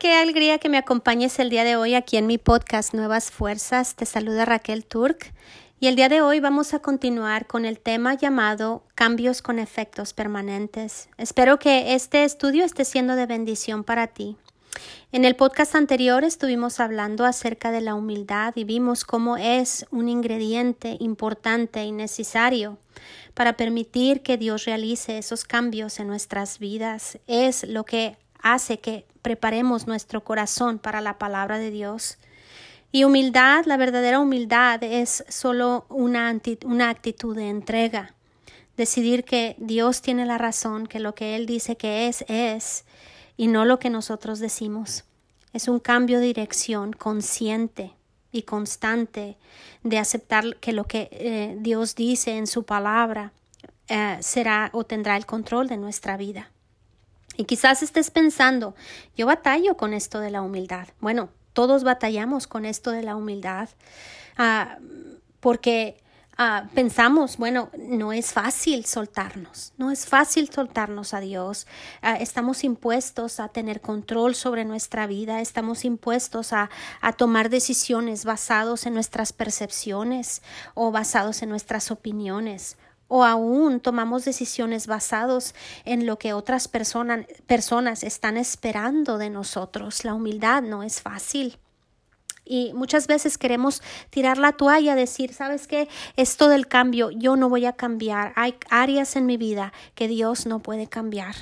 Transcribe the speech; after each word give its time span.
qué 0.00 0.14
alegría 0.14 0.56
que 0.56 0.70
me 0.70 0.78
acompañes 0.78 1.38
el 1.40 1.50
día 1.50 1.62
de 1.62 1.76
hoy 1.76 1.94
aquí 1.94 2.16
en 2.16 2.26
mi 2.26 2.38
podcast 2.38 2.94
Nuevas 2.94 3.30
Fuerzas. 3.30 3.96
Te 3.96 4.06
saluda 4.06 4.46
Raquel 4.46 4.86
Turk 4.86 5.30
y 5.78 5.88
el 5.88 5.94
día 5.94 6.08
de 6.08 6.22
hoy 6.22 6.40
vamos 6.40 6.72
a 6.72 6.78
continuar 6.78 7.46
con 7.46 7.66
el 7.66 7.78
tema 7.78 8.14
llamado 8.14 8.82
Cambios 8.94 9.42
con 9.42 9.58
efectos 9.58 10.14
permanentes. 10.14 11.10
Espero 11.18 11.58
que 11.58 11.94
este 11.94 12.24
estudio 12.24 12.64
esté 12.64 12.86
siendo 12.86 13.14
de 13.14 13.26
bendición 13.26 13.84
para 13.84 14.06
ti. 14.06 14.38
En 15.12 15.26
el 15.26 15.36
podcast 15.36 15.74
anterior 15.74 16.24
estuvimos 16.24 16.80
hablando 16.80 17.26
acerca 17.26 17.70
de 17.70 17.82
la 17.82 17.94
humildad 17.94 18.54
y 18.56 18.64
vimos 18.64 19.04
cómo 19.04 19.36
es 19.36 19.84
un 19.90 20.08
ingrediente 20.08 20.96
importante 20.98 21.84
y 21.84 21.92
necesario 21.92 22.78
para 23.34 23.58
permitir 23.58 24.22
que 24.22 24.38
Dios 24.38 24.64
realice 24.64 25.18
esos 25.18 25.44
cambios 25.44 26.00
en 26.00 26.06
nuestras 26.06 26.58
vidas. 26.58 27.18
Es 27.26 27.64
lo 27.64 27.84
que 27.84 28.16
hace 28.42 28.78
que 28.78 29.04
preparemos 29.22 29.86
nuestro 29.86 30.22
corazón 30.22 30.78
para 30.78 31.00
la 31.00 31.18
palabra 31.18 31.58
de 31.58 31.70
Dios. 31.70 32.18
Y 32.92 33.04
humildad, 33.04 33.66
la 33.66 33.76
verdadera 33.76 34.18
humildad 34.18 34.82
es 34.82 35.24
solo 35.28 35.86
una, 35.88 36.34
una 36.64 36.88
actitud 36.88 37.36
de 37.36 37.48
entrega. 37.48 38.14
Decidir 38.76 39.24
que 39.24 39.54
Dios 39.58 40.02
tiene 40.02 40.26
la 40.26 40.38
razón, 40.38 40.86
que 40.86 41.00
lo 41.00 41.14
que 41.14 41.36
Él 41.36 41.46
dice 41.46 41.76
que 41.76 42.08
es, 42.08 42.24
es, 42.28 42.84
y 43.36 43.46
no 43.46 43.64
lo 43.64 43.78
que 43.78 43.90
nosotros 43.90 44.38
decimos. 44.38 45.04
Es 45.52 45.68
un 45.68 45.80
cambio 45.80 46.18
de 46.18 46.26
dirección 46.26 46.92
consciente 46.92 47.92
y 48.32 48.42
constante 48.42 49.36
de 49.82 49.98
aceptar 49.98 50.56
que 50.56 50.72
lo 50.72 50.84
que 50.84 51.08
eh, 51.12 51.56
Dios 51.60 51.94
dice 51.94 52.36
en 52.36 52.46
su 52.46 52.64
palabra 52.64 53.32
eh, 53.88 54.18
será 54.20 54.70
o 54.72 54.84
tendrá 54.84 55.16
el 55.16 55.26
control 55.26 55.68
de 55.68 55.76
nuestra 55.76 56.16
vida. 56.16 56.50
Y 57.40 57.44
quizás 57.44 57.82
estés 57.82 58.10
pensando, 58.10 58.74
yo 59.16 59.24
batallo 59.24 59.74
con 59.78 59.94
esto 59.94 60.20
de 60.20 60.30
la 60.30 60.42
humildad. 60.42 60.88
Bueno, 61.00 61.30
todos 61.54 61.84
batallamos 61.84 62.46
con 62.46 62.66
esto 62.66 62.90
de 62.90 63.02
la 63.02 63.16
humildad 63.16 63.70
ah, 64.36 64.76
porque 65.40 65.96
ah, 66.36 66.68
pensamos, 66.74 67.38
bueno, 67.38 67.70
no 67.78 68.12
es 68.12 68.34
fácil 68.34 68.84
soltarnos, 68.84 69.72
no 69.78 69.90
es 69.90 70.04
fácil 70.04 70.50
soltarnos 70.52 71.14
a 71.14 71.20
Dios. 71.20 71.66
Ah, 72.02 72.16
estamos 72.16 72.62
impuestos 72.62 73.40
a 73.40 73.48
tener 73.48 73.80
control 73.80 74.34
sobre 74.34 74.66
nuestra 74.66 75.06
vida, 75.06 75.40
estamos 75.40 75.86
impuestos 75.86 76.52
a, 76.52 76.68
a 77.00 77.14
tomar 77.14 77.48
decisiones 77.48 78.26
basados 78.26 78.84
en 78.84 78.92
nuestras 78.92 79.32
percepciones 79.32 80.42
o 80.74 80.90
basados 80.92 81.40
en 81.40 81.48
nuestras 81.48 81.90
opiniones 81.90 82.76
o 83.10 83.24
aún 83.24 83.80
tomamos 83.80 84.24
decisiones 84.24 84.86
basados 84.86 85.52
en 85.84 86.06
lo 86.06 86.16
que 86.16 86.32
otras 86.32 86.68
personas 86.68 88.04
están 88.04 88.36
esperando 88.36 89.18
de 89.18 89.30
nosotros. 89.30 90.04
La 90.04 90.14
humildad 90.14 90.62
no 90.62 90.84
es 90.84 91.02
fácil. 91.02 91.58
Y 92.44 92.72
muchas 92.72 93.08
veces 93.08 93.36
queremos 93.36 93.82
tirar 94.10 94.38
la 94.38 94.52
toalla, 94.52 94.94
decir, 94.94 95.34
¿sabes 95.34 95.66
qué? 95.66 95.88
Esto 96.14 96.48
del 96.48 96.68
cambio, 96.68 97.10
yo 97.10 97.34
no 97.34 97.48
voy 97.48 97.66
a 97.66 97.72
cambiar. 97.72 98.32
Hay 98.36 98.54
áreas 98.70 99.16
en 99.16 99.26
mi 99.26 99.36
vida 99.36 99.72
que 99.96 100.06
Dios 100.06 100.46
no 100.46 100.60
puede 100.60 100.86
cambiar. 100.86 101.34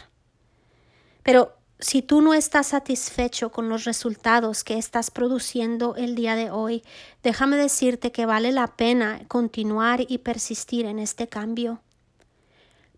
Pero 1.23 1.58
si 1.81 2.03
tú 2.03 2.21
no 2.23 2.35
estás 2.35 2.69
satisfecho 2.69 3.51
con 3.51 3.69
los 3.69 3.85
resultados 3.85 4.65
que 4.65 4.79
estás 4.79 5.11
produciendo 5.11 5.95
el 5.95 6.17
día 6.17 6.35
de 6.35 6.51
hoy, 6.51 6.83
déjame 7.23 7.57
decirte 7.57 8.11
que 8.11 8.27
vale 8.27 8.51
la 8.51 8.67
pena 8.67 9.21
continuar 9.29 10.05
y 10.09 10.19
persistir 10.19 10.87
en 10.87 10.99
este 10.99 11.29
cambio. 11.29 11.81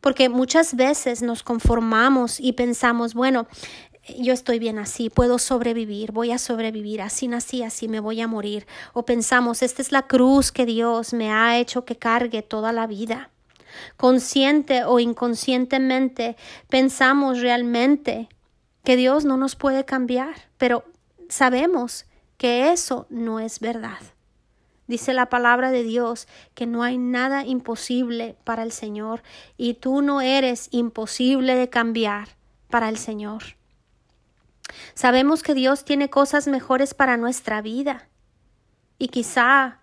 Porque 0.01 0.31
muchas 0.31 0.77
veces 0.77 1.21
nos 1.21 1.43
conformamos 1.43 2.41
y 2.41 2.53
pensamos, 2.53 3.13
bueno, 3.13 3.47
yo 4.19 4.33
estoy 4.33 4.59
bien 4.59 4.79
así, 4.79 5.11
puedo 5.11 5.39
sobrevivir, 5.39 6.11
voy 6.11 6.31
a 6.31 6.39
sobrevivir, 6.39 7.03
así 7.03 7.29
nací, 7.29 7.63
así 7.63 7.87
me 7.87 8.01
voy 8.01 8.23
a 8.23 8.27
morir. 8.27 8.67
O 8.95 9.05
pensamos, 9.05 9.63
esta 9.63 9.83
es 9.83 9.93
la 9.93 10.07
cruz 10.07 10.53
que 10.53 10.65
Dios 10.65 11.13
me 11.13 11.31
ha 11.31 11.59
hecho 11.59 11.85
que 11.85 11.97
cargue 11.97 12.41
toda 12.41 12.73
la 12.73 12.87
vida. 12.87 13.29
Consciente 13.99 14.85
o 14.85 14.99
inconscientemente 15.01 16.37
pensamos 16.69 17.41
realmente 17.41 18.31
que 18.85 18.97
Dios 18.97 19.25
no 19.25 19.37
nos 19.37 19.57
puede 19.57 19.85
cambiar, 19.85 20.35
pero 20.59 20.85
sabemos 21.29 22.07
que 22.37 22.73
eso 22.73 23.07
no 23.11 23.41
es 23.41 23.61
verdad. 23.61 23.99
Dice 24.91 25.15
la 25.15 25.27
palabra 25.27 25.71
de 25.71 25.85
Dios 25.85 26.27
que 26.55 26.67
no 26.67 26.83
hay 26.83 26.99
nada 26.99 27.45
imposible 27.45 28.37
para 28.43 28.65
el 28.65 28.73
Señor 28.73 29.23
y 29.57 29.75
tú 29.75 30.03
no 30.03 30.21
eres 30.21 30.67
imposible 30.73 31.55
de 31.55 31.69
cambiar 31.69 32.31
para 32.69 32.89
el 32.89 32.97
Señor. 32.99 33.43
Sabemos 34.95 35.45
que 35.45 35.55
Dios 35.55 35.85
tiene 35.85 36.11
cosas 36.11 36.49
mejores 36.49 36.93
para 36.95 37.17
nuestra 37.17 37.63
vida 37.63 38.09
y 38.99 39.09
quizá 39.09 39.79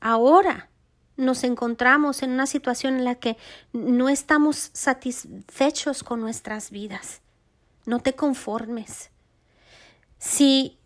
ahora 0.00 0.68
nos 1.16 1.44
encontramos 1.44 2.22
en 2.22 2.32
una 2.32 2.46
situación 2.46 2.96
en 2.96 3.04
la 3.04 3.14
que 3.14 3.38
no 3.72 4.10
estamos 4.10 4.70
satisfechos 4.74 6.02
con 6.02 6.20
nuestras 6.20 6.70
vidas. 6.70 7.21
No 7.84 8.00
te 8.00 8.14
conformes. 8.14 9.10
Si 10.18 10.78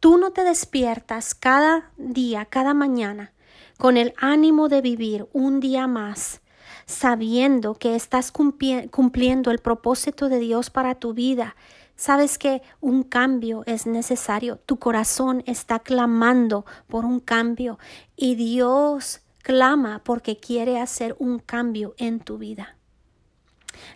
tú 0.00 0.16
no 0.16 0.30
te 0.30 0.44
despiertas 0.44 1.34
cada 1.34 1.90
día, 1.96 2.46
cada 2.46 2.74
mañana, 2.74 3.32
con 3.76 3.96
el 3.96 4.14
ánimo 4.16 4.68
de 4.68 4.80
vivir 4.80 5.28
un 5.32 5.60
día 5.60 5.86
más, 5.86 6.40
sabiendo 6.86 7.74
que 7.74 7.94
estás 7.94 8.32
cumpliendo 8.32 9.50
el 9.50 9.58
propósito 9.58 10.28
de 10.28 10.38
Dios 10.38 10.70
para 10.70 10.94
tu 10.94 11.12
vida, 11.12 11.54
sabes 11.96 12.38
que 12.38 12.62
un 12.80 13.02
cambio 13.02 13.62
es 13.66 13.86
necesario. 13.86 14.56
Tu 14.56 14.78
corazón 14.78 15.42
está 15.46 15.80
clamando 15.80 16.64
por 16.86 17.04
un 17.04 17.20
cambio 17.20 17.78
y 18.16 18.36
Dios 18.36 19.20
clama 19.42 20.02
porque 20.04 20.38
quiere 20.38 20.80
hacer 20.80 21.14
un 21.18 21.38
cambio 21.38 21.94
en 21.98 22.20
tu 22.20 22.38
vida. 22.38 22.76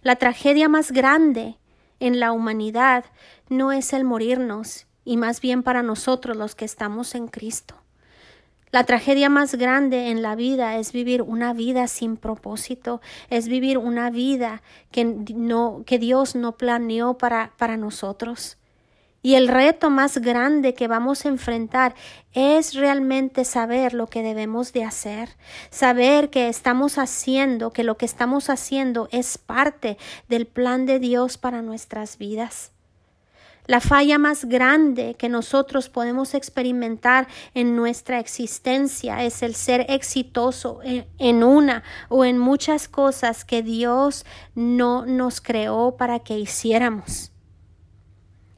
La 0.02 0.16
tragedia 0.16 0.68
más 0.68 0.92
grande 0.92 1.58
en 2.02 2.18
la 2.18 2.32
humanidad 2.32 3.04
no 3.48 3.70
es 3.70 3.92
el 3.92 4.04
morirnos, 4.04 4.86
y 5.04 5.16
más 5.16 5.40
bien 5.40 5.62
para 5.62 5.82
nosotros 5.82 6.36
los 6.36 6.54
que 6.54 6.64
estamos 6.64 7.14
en 7.14 7.28
Cristo. 7.28 7.76
La 8.72 8.84
tragedia 8.84 9.28
más 9.28 9.54
grande 9.54 10.08
en 10.08 10.22
la 10.22 10.34
vida 10.34 10.78
es 10.78 10.92
vivir 10.92 11.22
una 11.22 11.52
vida 11.52 11.86
sin 11.86 12.16
propósito, 12.16 13.00
es 13.30 13.46
vivir 13.46 13.78
una 13.78 14.10
vida 14.10 14.62
que, 14.90 15.04
no, 15.04 15.82
que 15.86 15.98
Dios 15.98 16.34
no 16.34 16.52
planeó 16.56 17.18
para, 17.18 17.52
para 17.58 17.76
nosotros. 17.76 18.56
Y 19.24 19.36
el 19.36 19.46
reto 19.46 19.88
más 19.88 20.18
grande 20.18 20.74
que 20.74 20.88
vamos 20.88 21.24
a 21.24 21.28
enfrentar 21.28 21.94
es 22.32 22.74
realmente 22.74 23.44
saber 23.44 23.94
lo 23.94 24.08
que 24.08 24.22
debemos 24.22 24.72
de 24.72 24.82
hacer, 24.82 25.28
saber 25.70 26.28
que 26.28 26.48
estamos 26.48 26.98
haciendo, 26.98 27.72
que 27.72 27.84
lo 27.84 27.96
que 27.96 28.04
estamos 28.06 28.50
haciendo 28.50 29.08
es 29.12 29.38
parte 29.38 29.96
del 30.28 30.46
plan 30.46 30.86
de 30.86 30.98
Dios 30.98 31.38
para 31.38 31.62
nuestras 31.62 32.18
vidas. 32.18 32.72
La 33.66 33.80
falla 33.80 34.18
más 34.18 34.46
grande 34.46 35.14
que 35.14 35.28
nosotros 35.28 35.88
podemos 35.88 36.34
experimentar 36.34 37.28
en 37.54 37.76
nuestra 37.76 38.18
existencia 38.18 39.22
es 39.22 39.40
el 39.44 39.54
ser 39.54 39.86
exitoso 39.88 40.80
en, 40.82 41.44
una 41.44 41.84
o 42.08 42.24
en 42.24 42.38
muchas 42.38 42.88
cosas 42.88 43.44
que 43.44 43.62
Dios 43.62 44.26
no 44.56 45.06
nos 45.06 45.40
creó 45.40 45.96
para 45.96 46.18
que 46.18 46.36
hiciéramos 46.36 47.31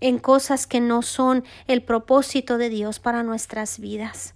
en 0.00 0.18
cosas 0.18 0.66
que 0.66 0.80
no 0.80 1.02
son 1.02 1.44
el 1.66 1.82
propósito 1.82 2.58
de 2.58 2.68
Dios 2.70 2.98
para 2.98 3.22
nuestras 3.22 3.78
vidas. 3.78 4.34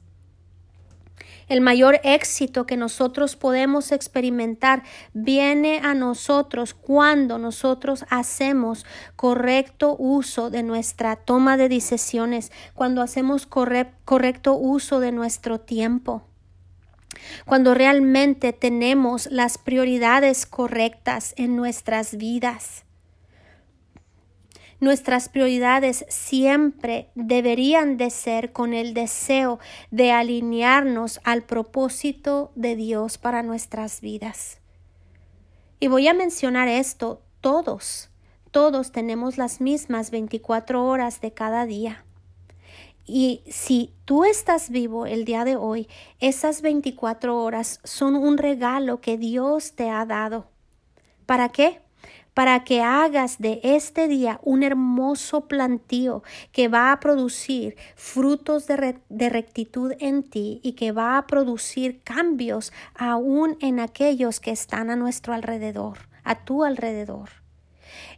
El 1.48 1.62
mayor 1.62 2.00
éxito 2.04 2.66
que 2.66 2.76
nosotros 2.76 3.34
podemos 3.34 3.90
experimentar 3.90 4.82
viene 5.14 5.80
a 5.82 5.94
nosotros 5.94 6.74
cuando 6.74 7.38
nosotros 7.38 8.04
hacemos 8.10 8.84
correcto 9.16 9.96
uso 9.98 10.50
de 10.50 10.62
nuestra 10.62 11.16
toma 11.16 11.56
de 11.56 11.70
decisiones, 11.70 12.52
cuando 12.74 13.00
hacemos 13.00 13.46
correcto 13.46 14.54
uso 14.54 15.00
de 15.00 15.12
nuestro 15.12 15.58
tiempo 15.58 16.22
cuando 17.46 17.74
realmente 17.74 18.52
tenemos 18.52 19.26
las 19.30 19.58
prioridades 19.58 20.46
correctas 20.46 21.34
en 21.36 21.56
nuestras 21.56 22.16
vidas. 22.16 22.84
Nuestras 24.80 25.28
prioridades 25.28 26.04
siempre 26.08 27.10
deberían 27.16 27.96
de 27.96 28.10
ser 28.10 28.52
con 28.52 28.74
el 28.74 28.94
deseo 28.94 29.58
de 29.90 30.12
alinearnos 30.12 31.20
al 31.24 31.42
propósito 31.42 32.52
de 32.54 32.76
Dios 32.76 33.18
para 33.18 33.42
nuestras 33.42 34.00
vidas. 34.00 34.60
Y 35.80 35.88
voy 35.88 36.06
a 36.06 36.14
mencionar 36.14 36.68
esto, 36.68 37.22
todos, 37.40 38.10
todos 38.52 38.92
tenemos 38.92 39.36
las 39.36 39.60
mismas 39.60 40.12
24 40.12 40.84
horas 40.84 41.20
de 41.20 41.32
cada 41.32 41.66
día. 41.66 42.04
Y 43.04 43.42
si 43.48 43.94
tú 44.04 44.24
estás 44.24 44.70
vivo 44.70 45.06
el 45.06 45.24
día 45.24 45.44
de 45.44 45.56
hoy, 45.56 45.88
esas 46.20 46.62
24 46.62 47.42
horas 47.42 47.80
son 47.82 48.14
un 48.14 48.38
regalo 48.38 49.00
que 49.00 49.16
Dios 49.16 49.72
te 49.72 49.88
ha 49.88 50.04
dado. 50.04 50.46
¿Para 51.26 51.48
qué? 51.48 51.80
Para 52.38 52.62
que 52.62 52.82
hagas 52.82 53.40
de 53.40 53.58
este 53.64 54.06
día 54.06 54.38
un 54.44 54.62
hermoso 54.62 55.48
plantío 55.48 56.22
que 56.52 56.68
va 56.68 56.92
a 56.92 57.00
producir 57.00 57.76
frutos 57.96 58.68
de, 58.68 58.96
de 59.08 59.28
rectitud 59.28 59.94
en 59.98 60.22
ti 60.22 60.60
y 60.62 60.74
que 60.74 60.92
va 60.92 61.18
a 61.18 61.26
producir 61.26 62.00
cambios 62.04 62.72
aún 62.94 63.56
en 63.60 63.80
aquellos 63.80 64.38
que 64.38 64.52
están 64.52 64.88
a 64.88 64.94
nuestro 64.94 65.34
alrededor, 65.34 65.98
a 66.22 66.44
tu 66.44 66.62
alrededor. 66.62 67.47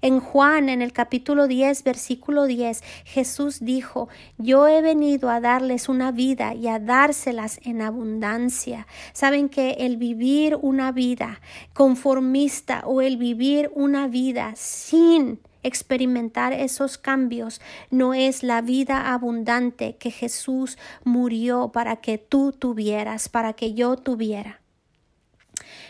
En 0.02 0.20
Juan, 0.20 0.68
en 0.68 0.82
el 0.82 0.92
capítulo 0.92 1.46
10, 1.46 1.84
versículo 1.84 2.46
10, 2.46 2.82
Jesús 3.04 3.58
dijo, 3.60 4.08
yo 4.38 4.68
he 4.68 4.82
venido 4.82 5.30
a 5.30 5.40
darles 5.40 5.88
una 5.88 6.12
vida 6.12 6.54
y 6.54 6.68
a 6.68 6.78
dárselas 6.78 7.60
en 7.64 7.82
abundancia. 7.82 8.86
Saben 9.12 9.48
que 9.48 9.72
el 9.80 9.96
vivir 9.96 10.56
una 10.60 10.92
vida 10.92 11.40
conformista 11.72 12.82
o 12.86 13.00
el 13.00 13.16
vivir 13.16 13.70
una 13.74 14.08
vida 14.08 14.52
sin 14.56 15.40
experimentar 15.62 16.52
esos 16.52 16.98
cambios 16.98 17.60
no 17.90 18.14
es 18.14 18.42
la 18.42 18.62
vida 18.62 19.12
abundante 19.12 19.96
que 19.96 20.10
Jesús 20.10 20.78
murió 21.04 21.70
para 21.72 21.96
que 21.96 22.18
tú 22.18 22.52
tuvieras, 22.52 23.28
para 23.28 23.52
que 23.52 23.74
yo 23.74 23.96
tuviera 23.96 24.59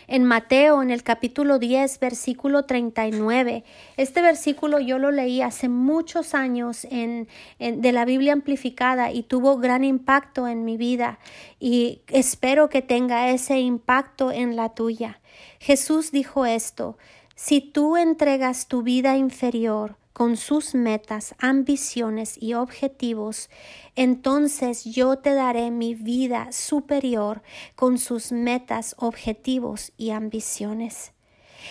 en 0.07 0.23
Mateo, 0.25 0.81
en 0.81 0.91
el 0.91 1.03
capítulo 1.03 1.59
10, 1.59 1.99
versículo 1.99 2.65
39. 2.65 3.63
Este 3.97 4.21
versículo 4.21 4.79
yo 4.79 4.97
lo 4.99 5.11
leí 5.11 5.41
hace 5.41 5.69
muchos 5.69 6.33
años 6.33 6.85
en, 6.89 7.27
de 7.59 7.91
la 7.91 8.05
Biblia 8.05 8.33
amplificada 8.33 9.11
y 9.11 9.23
tuvo 9.23 9.57
gran 9.57 9.83
impacto 9.83 10.47
en 10.47 10.65
mi 10.65 10.77
vida 10.77 11.19
y 11.59 12.01
espero 12.07 12.69
que 12.69 12.81
tenga 12.81 13.29
ese 13.29 13.59
impacto 13.59 14.31
en 14.31 14.55
la 14.55 14.73
tuya. 14.73 15.19
Jesús 15.59 16.11
dijo 16.11 16.45
esto, 16.45 16.97
si 17.35 17.61
tú 17.61 17.97
entregas 17.97 18.67
tu 18.67 18.83
vida 18.83 19.17
inferior 19.17 20.00
con 20.13 20.37
sus 20.37 20.75
metas, 20.75 21.35
ambiciones 21.39 22.41
y 22.41 22.53
objetivos, 22.53 23.49
entonces 23.95 24.85
yo 24.85 25.17
te 25.17 25.33
daré 25.33 25.71
mi 25.71 25.95
vida 25.95 26.51
superior 26.51 27.41
con 27.75 27.97
sus 27.97 28.31
metas, 28.31 28.95
objetivos 28.97 29.91
y 29.97 30.11
ambiciones. 30.11 31.13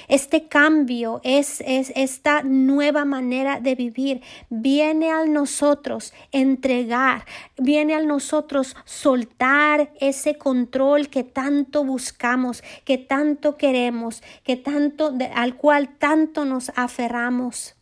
Este 0.08 0.48
cambio 0.48 1.20
es, 1.24 1.62
es, 1.66 1.92
esta 1.96 2.42
nueva 2.42 3.04
manera 3.04 3.60
de 3.60 3.74
vivir. 3.74 4.22
Viene 4.48 5.10
a 5.10 5.24
nosotros 5.24 6.12
entregar, 6.32 7.24
viene 7.58 7.94
a 7.94 8.02
nosotros 8.02 8.76
soltar 8.84 9.92
ese 10.00 10.36
control 10.36 11.08
que 11.08 11.24
tanto 11.24 11.84
buscamos, 11.84 12.62
que 12.84 12.98
tanto 12.98 13.56
queremos, 13.56 14.22
que 14.44 14.56
tanto, 14.56 15.12
al 15.34 15.56
cual 15.56 15.96
tanto 15.98 16.44
nos 16.44 16.70
aferramos. 16.76 17.76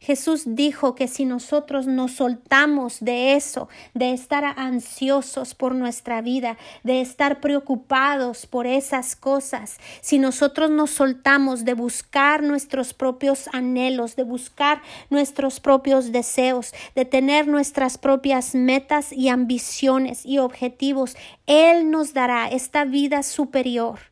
Jesús 0.00 0.42
dijo 0.46 0.94
que 0.94 1.08
si 1.08 1.24
nosotros 1.24 1.86
nos 1.86 2.12
soltamos 2.12 3.00
de 3.00 3.34
eso, 3.34 3.68
de 3.94 4.12
estar 4.12 4.44
ansiosos 4.44 5.54
por 5.54 5.74
nuestra 5.74 6.20
vida, 6.22 6.56
de 6.82 7.00
estar 7.00 7.40
preocupados 7.40 8.46
por 8.46 8.66
esas 8.66 9.16
cosas, 9.16 9.78
si 10.00 10.18
nosotros 10.18 10.70
nos 10.70 10.90
soltamos 10.90 11.64
de 11.64 11.74
buscar 11.74 12.42
nuestros 12.42 12.94
propios 12.94 13.48
anhelos, 13.52 14.16
de 14.16 14.22
buscar 14.22 14.82
nuestros 15.10 15.60
propios 15.60 16.12
deseos, 16.12 16.72
de 16.94 17.04
tener 17.04 17.46
nuestras 17.46 17.98
propias 17.98 18.54
metas 18.54 19.12
y 19.12 19.28
ambiciones 19.28 20.24
y 20.24 20.38
objetivos, 20.38 21.16
Él 21.46 21.90
nos 21.90 22.14
dará 22.14 22.48
esta 22.48 22.84
vida 22.84 23.22
superior 23.22 24.09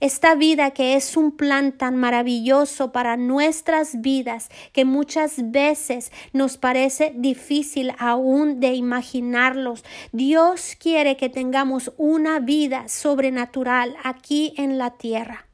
esta 0.00 0.34
vida 0.34 0.70
que 0.70 0.94
es 0.94 1.16
un 1.16 1.32
plan 1.36 1.72
tan 1.72 1.96
maravilloso 1.96 2.92
para 2.92 3.16
nuestras 3.16 4.00
vidas 4.00 4.48
que 4.72 4.84
muchas 4.84 5.50
veces 5.50 6.12
nos 6.32 6.56
parece 6.58 7.12
difícil 7.16 7.92
aún 7.98 8.60
de 8.60 8.74
imaginarlos. 8.74 9.84
Dios 10.12 10.76
quiere 10.78 11.16
que 11.16 11.28
tengamos 11.28 11.92
una 11.96 12.38
vida 12.40 12.88
sobrenatural 12.88 13.96
aquí 14.04 14.54
en 14.56 14.78
la 14.78 14.90
tierra. 14.90 15.47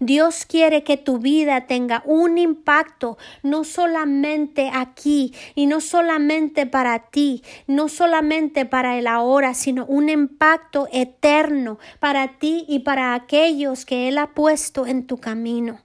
Dios 0.00 0.44
quiere 0.46 0.84
que 0.84 0.96
tu 0.96 1.18
vida 1.18 1.66
tenga 1.66 2.02
un 2.04 2.38
impacto 2.38 3.18
no 3.42 3.64
solamente 3.64 4.70
aquí 4.72 5.34
y 5.54 5.66
no 5.66 5.80
solamente 5.80 6.66
para 6.66 7.10
ti, 7.10 7.42
no 7.66 7.88
solamente 7.88 8.66
para 8.66 8.98
el 8.98 9.06
ahora, 9.06 9.54
sino 9.54 9.86
un 9.86 10.08
impacto 10.08 10.88
eterno 10.92 11.78
para 12.00 12.38
ti 12.38 12.64
y 12.68 12.80
para 12.80 13.14
aquellos 13.14 13.84
que 13.84 14.08
Él 14.08 14.18
ha 14.18 14.34
puesto 14.34 14.86
en 14.86 15.06
tu 15.06 15.18
camino. 15.18 15.80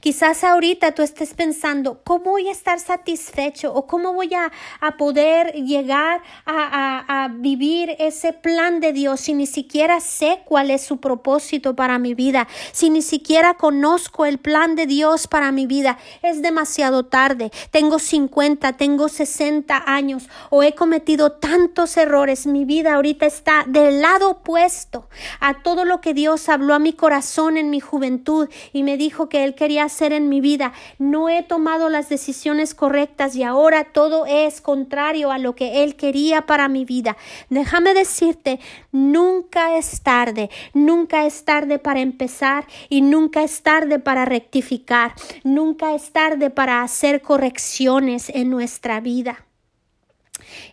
Quizás 0.00 0.44
ahorita 0.44 0.92
tú 0.92 1.02
estés 1.02 1.34
pensando, 1.34 2.00
¿cómo 2.04 2.32
voy 2.32 2.48
a 2.48 2.52
estar 2.52 2.80
satisfecho 2.80 3.72
o 3.72 3.86
cómo 3.86 4.12
voy 4.12 4.32
a, 4.34 4.50
poder 4.98 5.52
llegar 5.54 6.22
a, 6.46 7.24
a, 7.24 7.28
vivir 7.28 7.96
ese 7.98 8.32
plan 8.32 8.80
de 8.80 8.92
Dios 8.92 9.20
si 9.20 9.34
ni 9.34 9.46
siquiera 9.46 10.00
sé 10.00 10.42
cuál 10.44 10.70
es 10.70 10.82
su 10.82 10.98
propósito 10.98 11.74
para 11.74 11.98
mi 11.98 12.14
vida, 12.14 12.46
si 12.72 12.90
ni 12.90 13.02
siquiera 13.02 13.54
conozco 13.54 14.26
el 14.26 14.38
plan 14.38 14.76
de 14.76 14.86
Dios 14.86 15.26
para 15.26 15.52
mi 15.52 15.66
vida? 15.66 15.98
Es 16.22 16.42
demasiado 16.42 17.06
tarde, 17.06 17.50
tengo 17.70 17.98
50, 17.98 18.74
tengo 18.74 19.08
60 19.08 19.84
años 19.86 20.28
o 20.50 20.62
he 20.62 20.74
cometido 20.74 21.32
tantos 21.32 21.96
errores, 21.96 22.46
mi 22.46 22.64
vida 22.64 22.94
ahorita 22.94 23.26
está 23.26 23.64
del 23.66 24.00
lado 24.00 24.30
opuesto 24.30 25.08
a 25.40 25.62
todo 25.62 25.84
lo 25.84 26.00
que 26.00 26.14
Dios 26.14 26.48
habló 26.48 26.74
a 26.74 26.78
mi 26.78 26.92
corazón 26.92 27.56
en 27.56 27.70
mi 27.70 27.80
juventud 27.80 28.48
y 28.72 28.82
me 28.82 28.96
dijo 28.96 29.28
que 29.28 29.44
Él 29.44 29.54
quería 29.64 29.84
hacer 29.84 30.12
en 30.12 30.28
mi 30.28 30.42
vida. 30.42 30.74
No 30.98 31.30
he 31.30 31.42
tomado 31.42 31.88
las 31.88 32.10
decisiones 32.10 32.74
correctas 32.74 33.34
y 33.34 33.44
ahora 33.44 33.84
todo 33.84 34.26
es 34.26 34.60
contrario 34.60 35.30
a 35.32 35.38
lo 35.38 35.54
que 35.54 35.82
Él 35.82 35.96
quería 35.96 36.42
para 36.42 36.68
mi 36.68 36.84
vida. 36.84 37.16
Déjame 37.48 37.94
decirte, 37.94 38.60
nunca 38.92 39.78
es 39.78 40.02
tarde, 40.02 40.50
nunca 40.74 41.24
es 41.24 41.46
tarde 41.46 41.78
para 41.78 42.00
empezar 42.00 42.66
y 42.90 43.00
nunca 43.00 43.42
es 43.42 43.62
tarde 43.62 43.98
para 43.98 44.26
rectificar, 44.26 45.14
nunca 45.44 45.94
es 45.94 46.12
tarde 46.12 46.50
para 46.50 46.82
hacer 46.82 47.22
correcciones 47.22 48.28
en 48.28 48.50
nuestra 48.50 49.00
vida. 49.00 49.46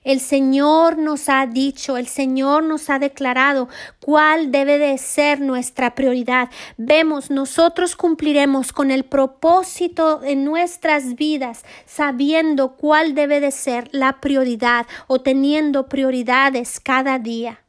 El 0.03 0.19
Señor 0.19 0.97
nos 0.97 1.29
ha 1.29 1.45
dicho, 1.45 1.97
el 1.97 2.07
Señor 2.07 2.63
nos 2.63 2.89
ha 2.89 2.99
declarado 2.99 3.69
cuál 3.99 4.51
debe 4.51 4.77
de 4.77 4.97
ser 4.97 5.41
nuestra 5.41 5.95
prioridad. 5.95 6.49
Vemos, 6.77 7.29
nosotros 7.29 7.95
cumpliremos 7.95 8.71
con 8.71 8.91
el 8.91 9.03
propósito 9.03 10.21
en 10.23 10.45
nuestras 10.45 11.15
vidas, 11.15 11.63
sabiendo 11.85 12.75
cuál 12.75 13.15
debe 13.15 13.39
de 13.39 13.51
ser 13.51 13.89
la 13.91 14.19
prioridad 14.19 14.85
o 15.07 15.21
teniendo 15.21 15.87
prioridades 15.87 16.79
cada 16.79 17.19
día. 17.19 17.61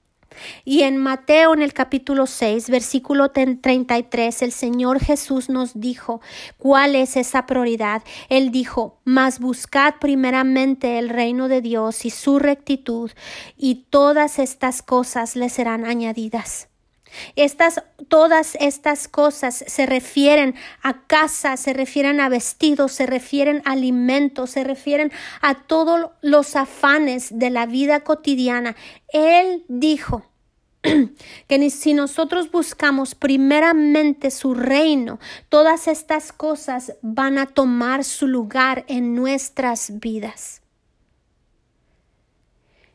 Y 0.65 0.83
en 0.83 0.97
Mateo 0.97 1.55
en 1.55 1.63
el 1.63 1.73
capítulo 1.73 2.27
6, 2.27 2.71
versículo 2.71 3.31
33, 3.31 4.43
el 4.43 4.53
Señor 4.53 5.01
Jesús 5.01 5.49
nos 5.49 5.79
dijo 5.79 6.21
cuál 6.59 6.95
es 6.95 7.17
esa 7.17 7.47
prioridad. 7.47 8.03
Él 8.29 8.51
dijo, 8.51 9.01
mas 9.05 9.39
buscad 9.39 9.95
primeramente 10.01 10.99
el 10.99 11.09
reino 11.09 11.49
de 11.49 11.61
Dios 11.61 12.05
y 12.05 12.11
su 12.11 12.39
rectitud, 12.39 13.11
y 13.57 13.87
todas 13.91 14.39
estas 14.39 14.83
cosas 14.83 15.37
le 15.37 15.49
serán 15.49 15.85
añadidas. 15.85 16.72
Estas, 17.37 17.83
todas 18.09 18.57
estas 18.61 19.09
cosas 19.09 19.65
se 19.67 19.87
refieren 19.87 20.55
a 20.83 21.07
casa, 21.07 21.57
se 21.57 21.73
refieren 21.73 22.21
a 22.21 22.29
vestidos, 22.29 22.93
se 22.93 23.07
refieren 23.07 23.63
a 23.65 23.73
alimentos, 23.73 24.51
se 24.51 24.65
refieren 24.65 25.13
a 25.41 25.55
todos 25.67 26.11
los 26.21 26.57
afanes 26.57 27.39
de 27.39 27.51
la 27.51 27.67
vida 27.67 28.01
cotidiana. 28.01 28.77
Él 29.13 29.65
dijo, 29.69 30.25
que 31.49 31.71
si 31.71 31.95
nosotros 31.95 32.51
buscamos 32.51 33.15
primeramente 33.15 34.31
su 34.31 34.55
reino, 34.55 35.19
todas 35.49 35.89
estas 35.89 36.33
cosas 36.33 36.95
van 37.03 37.39
a 37.39 37.47
tomar 37.47 38.05
su 38.05 38.27
lugar 38.27 38.85
en 38.89 39.15
nuestras 39.15 40.01
vidas. 40.01 40.62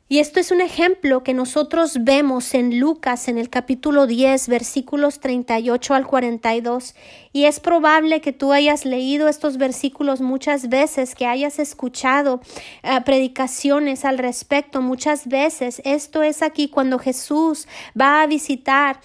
Y 0.10 0.20
esto 0.20 0.40
es 0.40 0.52
un 0.52 0.62
ejemplo 0.62 1.22
que 1.22 1.34
nosotros 1.34 1.98
vemos 2.02 2.54
en 2.54 2.80
Lucas 2.80 3.28
en 3.28 3.38
el 3.38 3.50
capítulo 3.50 4.08
10 4.08 4.48
versículos 4.48 5.20
38 5.20 5.94
al 5.94 6.08
42 6.08 6.96
y 7.34 7.44
es 7.44 7.60
probable 7.60 8.22
que 8.22 8.32
tú 8.32 8.54
hayas 8.54 8.86
leído 8.86 9.28
estos 9.28 9.58
versículos 9.58 10.22
muchas 10.22 10.70
veces, 10.70 11.14
que 11.14 11.26
hayas 11.26 11.60
escuchado 11.60 12.40
eh, 12.84 13.02
predicaciones 13.04 14.06
al 14.06 14.18
respecto 14.18 14.82
muchas 14.82 15.28
veces. 15.28 15.82
Esto 15.84 16.24
es 16.24 16.42
aquí 16.42 16.70
cuando 16.70 17.00
Jesús 17.00 17.68
va 18.00 18.22
a 18.22 18.28
visitar 18.28 19.02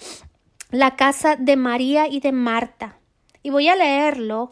la 0.71 0.95
casa 0.95 1.35
de 1.35 1.57
María 1.57 2.07
y 2.07 2.21
de 2.21 2.31
Marta. 2.31 2.97
Y 3.41 3.49
voy 3.49 3.67
a 3.67 3.75
leerlo 3.75 4.51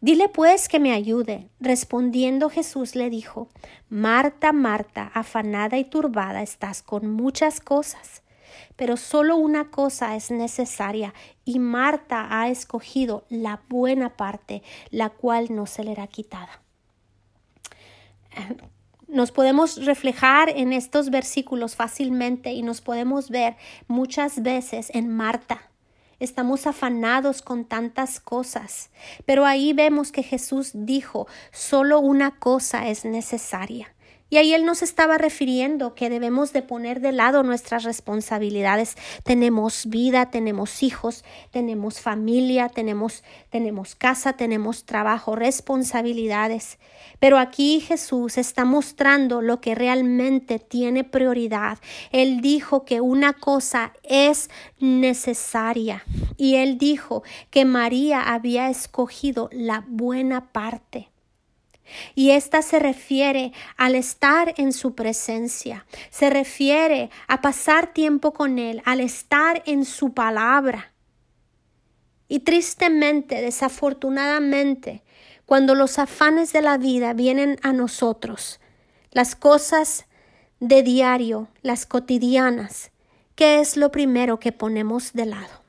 Dile 0.00 0.30
pues 0.30 0.68
que 0.68 0.80
me 0.80 0.92
ayude. 0.92 1.48
Respondiendo 1.60 2.48
Jesús 2.48 2.94
le 2.94 3.10
dijo, 3.10 3.48
Marta, 3.90 4.52
Marta, 4.52 5.10
afanada 5.12 5.76
y 5.76 5.84
turbada 5.84 6.42
estás 6.42 6.82
con 6.82 7.10
muchas 7.10 7.60
cosas, 7.60 8.22
pero 8.76 8.96
solo 8.96 9.36
una 9.36 9.70
cosa 9.70 10.16
es 10.16 10.30
necesaria, 10.30 11.12
y 11.44 11.58
Marta 11.58 12.28
ha 12.30 12.48
escogido 12.48 13.24
la 13.28 13.60
buena 13.68 14.16
parte, 14.16 14.62
la 14.90 15.10
cual 15.10 15.54
no 15.54 15.66
se 15.66 15.84
le 15.84 15.92
hará 15.92 16.06
quitada. 16.06 16.62
Nos 19.06 19.32
podemos 19.32 19.84
reflejar 19.84 20.48
en 20.48 20.72
estos 20.72 21.10
versículos 21.10 21.76
fácilmente 21.76 22.52
y 22.52 22.62
nos 22.62 22.80
podemos 22.80 23.28
ver 23.28 23.56
muchas 23.88 24.42
veces 24.42 24.90
en 24.94 25.08
Marta 25.08 25.69
estamos 26.20 26.66
afanados 26.66 27.42
con 27.42 27.64
tantas 27.64 28.20
cosas. 28.20 28.90
Pero 29.26 29.44
ahí 29.46 29.72
vemos 29.72 30.12
que 30.12 30.22
Jesús 30.22 30.70
dijo, 30.74 31.26
solo 31.50 31.98
una 31.98 32.38
cosa 32.38 32.88
es 32.88 33.04
necesaria. 33.04 33.92
Y 34.30 34.36
ahí 34.36 34.54
él 34.54 34.64
nos 34.64 34.82
estaba 34.82 35.18
refiriendo 35.18 35.94
que 35.94 36.08
debemos 36.08 36.52
de 36.52 36.62
poner 36.62 37.00
de 37.00 37.10
lado 37.10 37.42
nuestras 37.42 37.82
responsabilidades. 37.82 38.96
Tenemos 39.24 39.86
vida, 39.86 40.30
tenemos 40.30 40.84
hijos, 40.84 41.24
tenemos 41.50 42.00
familia, 42.00 42.68
tenemos, 42.68 43.24
tenemos 43.50 43.96
casa, 43.96 44.34
tenemos 44.34 44.84
trabajo, 44.84 45.34
responsabilidades. 45.34 46.78
Pero 47.18 47.38
aquí 47.38 47.80
Jesús 47.80 48.38
está 48.38 48.64
mostrando 48.64 49.42
lo 49.42 49.60
que 49.60 49.74
realmente 49.74 50.60
tiene 50.60 51.02
prioridad. 51.02 51.78
Él 52.12 52.40
dijo 52.40 52.84
que 52.84 53.00
una 53.00 53.32
cosa 53.32 53.92
es 54.04 54.48
necesaria 54.78 56.04
y 56.36 56.54
él 56.54 56.78
dijo 56.78 57.24
que 57.50 57.64
María 57.64 58.32
había 58.32 58.70
escogido 58.70 59.50
la 59.52 59.84
buena 59.88 60.52
parte. 60.52 61.08
Y 62.14 62.30
esta 62.30 62.62
se 62.62 62.78
refiere 62.78 63.52
al 63.76 63.94
estar 63.94 64.54
en 64.56 64.72
su 64.72 64.94
presencia, 64.94 65.86
se 66.10 66.30
refiere 66.30 67.10
a 67.28 67.40
pasar 67.40 67.92
tiempo 67.92 68.32
con 68.32 68.58
Él, 68.58 68.82
al 68.84 69.00
estar 69.00 69.62
en 69.66 69.84
su 69.84 70.12
palabra. 70.14 70.92
Y 72.28 72.40
tristemente, 72.40 73.40
desafortunadamente, 73.40 75.02
cuando 75.46 75.74
los 75.74 75.98
afanes 75.98 76.52
de 76.52 76.62
la 76.62 76.78
vida 76.78 77.12
vienen 77.12 77.58
a 77.62 77.72
nosotros, 77.72 78.60
las 79.10 79.34
cosas 79.34 80.06
de 80.60 80.84
diario, 80.84 81.48
las 81.62 81.86
cotidianas, 81.86 82.92
¿qué 83.34 83.58
es 83.58 83.76
lo 83.76 83.90
primero 83.90 84.38
que 84.38 84.52
ponemos 84.52 85.12
de 85.12 85.26
lado? 85.26 85.59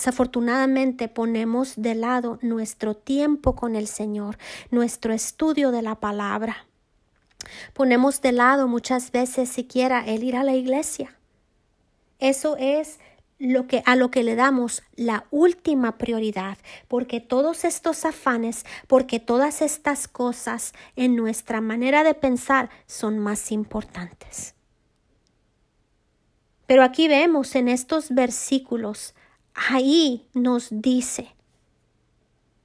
Desafortunadamente 0.00 1.08
ponemos 1.08 1.74
de 1.76 1.94
lado 1.94 2.38
nuestro 2.40 2.96
tiempo 2.96 3.54
con 3.54 3.76
el 3.76 3.86
Señor, 3.86 4.38
nuestro 4.70 5.12
estudio 5.12 5.72
de 5.72 5.82
la 5.82 5.96
palabra. 5.96 6.64
Ponemos 7.74 8.22
de 8.22 8.32
lado 8.32 8.66
muchas 8.66 9.12
veces 9.12 9.50
siquiera 9.50 10.02
el 10.06 10.24
ir 10.24 10.36
a 10.36 10.42
la 10.42 10.54
iglesia. 10.54 11.18
Eso 12.18 12.56
es 12.56 12.98
lo 13.38 13.66
que 13.66 13.82
a 13.84 13.94
lo 13.94 14.10
que 14.10 14.22
le 14.22 14.36
damos 14.36 14.82
la 14.96 15.26
última 15.30 15.98
prioridad, 15.98 16.56
porque 16.88 17.20
todos 17.20 17.66
estos 17.66 18.06
afanes, 18.06 18.64
porque 18.86 19.20
todas 19.20 19.60
estas 19.60 20.08
cosas 20.08 20.72
en 20.96 21.14
nuestra 21.14 21.60
manera 21.60 22.04
de 22.04 22.14
pensar 22.14 22.70
son 22.86 23.18
más 23.18 23.52
importantes. 23.52 24.54
Pero 26.66 26.84
aquí 26.84 27.06
vemos 27.06 27.54
en 27.54 27.68
estos 27.68 28.14
versículos 28.14 29.14
ahí 29.68 30.26
nos 30.32 30.68
dice 30.70 31.34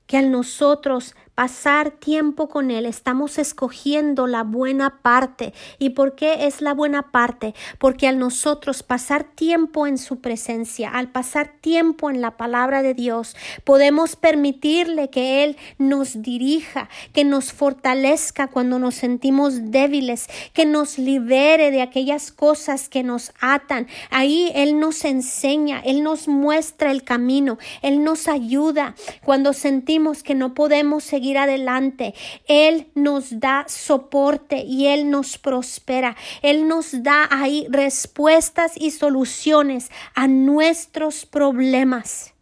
que 0.08 0.18
al 0.18 0.32
nosotros 0.32 1.16
pasar 1.36 1.92
tiempo 1.92 2.48
con 2.48 2.72
Él, 2.72 2.86
estamos 2.86 3.38
escogiendo 3.38 4.26
la 4.26 4.44
buena 4.44 5.02
parte. 5.02 5.54
¿Y 5.78 5.90
por 5.92 6.16
qué 6.16 6.48
es 6.48 6.62
la 6.62 6.74
buena 6.74 7.12
parte? 7.12 7.54
Porque 7.78 8.08
al 8.08 8.18
nosotros 8.18 8.84
pasar 8.84 9.26
tiempo 9.26 9.86
en 9.86 9.98
su 9.98 10.22
presencia, 10.22 10.90
al 10.90 11.10
pasar 11.10 11.52
tiempo 11.60 12.10
en 12.10 12.22
la 12.22 12.38
palabra 12.38 12.82
de 12.82 12.94
Dios, 12.94 13.36
podemos 13.66 14.16
permitirle 14.16 15.10
que 15.10 15.44
Él 15.44 15.58
nos 15.78 16.22
dirija, 16.22 16.90
que 17.12 17.26
nos 17.26 17.52
fortalezca 17.52 18.48
cuando 18.48 18.80
nos 18.80 18.96
sentimos 18.96 19.72
débiles, 19.72 20.28
que 20.54 20.66
nos 20.66 20.98
libere 20.98 21.70
de 21.70 21.82
aquellas 21.82 22.32
cosas 22.32 22.88
que 22.88 23.04
nos 23.04 23.34
atan. 23.42 23.88
Ahí 24.10 24.52
Él 24.56 24.80
nos 24.80 25.04
enseña, 25.04 25.82
Él 25.82 26.02
nos 26.02 26.30
muestra 26.30 26.92
el 26.92 27.04
camino, 27.04 27.58
Él 27.82 28.06
nos 28.06 28.30
ayuda 28.30 28.96
cuando 29.26 29.52
sentimos 29.52 30.24
que 30.24 30.34
no 30.34 30.54
podemos 30.54 31.04
seguir 31.04 31.25
adelante. 31.34 32.14
Él 32.48 32.88
nos 32.96 33.40
da 33.40 33.66
soporte 33.68 34.58
y 34.58 34.88
Él 34.88 35.10
nos 35.10 35.38
prospera. 35.38 36.16
Él 36.42 36.68
nos 36.68 37.04
da 37.04 37.28
ahí 37.32 37.68
respuestas 37.70 38.74
y 38.76 38.92
soluciones 38.92 39.90
a 40.14 40.28
nuestros 40.28 41.26
problemas. 41.26 42.34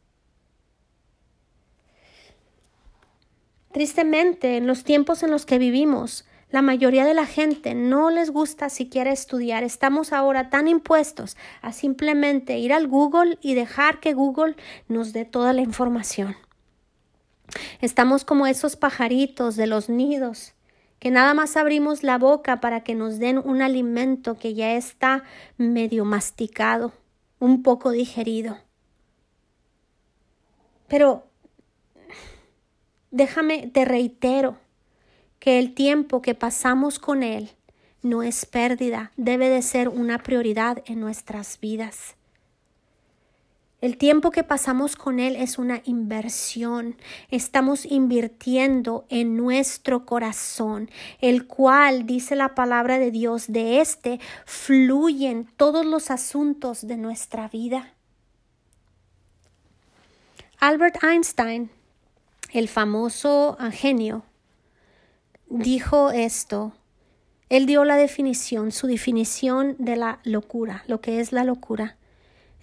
Tristemente, 3.72 4.58
en 4.58 4.68
los 4.68 4.84
tiempos 4.84 5.24
en 5.24 5.32
los 5.32 5.48
que 5.48 5.58
vivimos, 5.58 6.26
la 6.54 6.62
mayoría 6.62 7.04
de 7.04 7.16
la 7.16 7.26
gente 7.26 7.74
no 7.74 8.12
les 8.12 8.30
gusta 8.30 8.70
siquiera 8.70 9.12
estudiar. 9.12 9.64
Estamos 9.64 10.14
ahora 10.14 10.52
tan 10.52 10.68
impuestos 10.68 11.36
a 11.64 11.74
simplemente 11.74 12.60
ir 12.60 12.72
al 12.72 12.88
Google 12.88 13.40
y 13.42 13.56
dejar 13.56 14.00
que 14.00 14.14
Google 14.14 14.56
nos 14.88 15.14
dé 15.14 15.26
toda 15.26 15.52
la 15.54 15.62
información. 15.62 16.36
Estamos 17.82 18.26
como 18.26 18.48
esos 18.48 18.76
pajaritos 18.76 19.56
de 19.56 19.68
los 19.68 19.90
nidos, 19.90 20.54
que 21.00 21.12
nada 21.12 21.34
más 21.34 21.58
abrimos 21.58 22.04
la 22.04 22.18
boca 22.18 22.62
para 22.62 22.84
que 22.84 22.96
nos 22.96 23.20
den 23.20 23.38
un 23.38 23.62
alimento 23.62 24.38
que 24.38 24.54
ya 24.54 24.74
está 24.74 25.24
medio 25.58 26.06
masticado, 26.06 26.94
un 27.40 27.62
poco 27.62 27.92
digerido. 27.92 28.58
Pero 30.88 31.28
déjame, 33.12 33.68
te 33.68 33.86
reitero, 33.86 34.58
que 35.40 35.60
el 35.60 35.74
tiempo 35.74 36.22
que 36.22 36.36
pasamos 36.36 37.00
con 37.00 37.22
Él 37.22 37.50
no 38.02 38.24
es 38.24 38.46
pérdida, 38.46 39.12
debe 39.18 39.50
de 39.50 39.62
ser 39.62 39.90
una 39.90 40.20
prioridad 40.20 40.84
en 40.86 41.02
nuestras 41.02 41.60
vidas. 41.60 42.16
El 43.84 43.98
tiempo 43.98 44.32
que 44.32 44.46
pasamos 44.46 44.96
con 44.96 45.20
Él 45.20 45.36
es 45.36 45.58
una 45.58 45.82
inversión. 45.84 46.96
Estamos 47.32 47.86
invirtiendo 47.86 49.06
en 49.10 49.36
nuestro 49.36 50.06
corazón, 50.06 50.90
el 51.20 51.48
cual, 51.48 52.06
dice 52.06 52.38
la 52.38 52.56
palabra 52.56 52.98
de 52.98 53.12
Dios, 53.12 53.52
de 53.52 53.82
este 53.82 54.22
fluyen 54.46 55.50
todos 55.58 55.86
los 55.86 56.12
asuntos 56.12 56.88
de 56.88 56.96
nuestra 56.96 57.50
vida. 57.50 57.94
Albert 60.62 61.04
Einstein, 61.04 61.70
el 62.54 62.70
famoso 62.70 63.58
genio, 63.74 64.24
dijo 65.50 66.12
esto. 66.12 66.72
Él 67.50 67.66
dio 67.66 67.84
la 67.84 67.98
definición, 67.98 68.72
su 68.72 68.88
definición 68.88 69.76
de 69.78 69.98
la 69.98 70.22
locura, 70.24 70.86
lo 70.88 71.02
que 71.02 71.20
es 71.20 71.34
la 71.34 71.44
locura. 71.44 71.98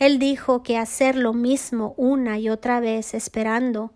Él 0.01 0.19
dijo 0.19 0.63
que 0.63 0.79
hacer 0.79 1.15
lo 1.15 1.35
mismo 1.35 1.93
una 1.99 2.39
y 2.39 2.49
otra 2.49 2.81
vez 2.81 3.13
esperando 3.13 3.93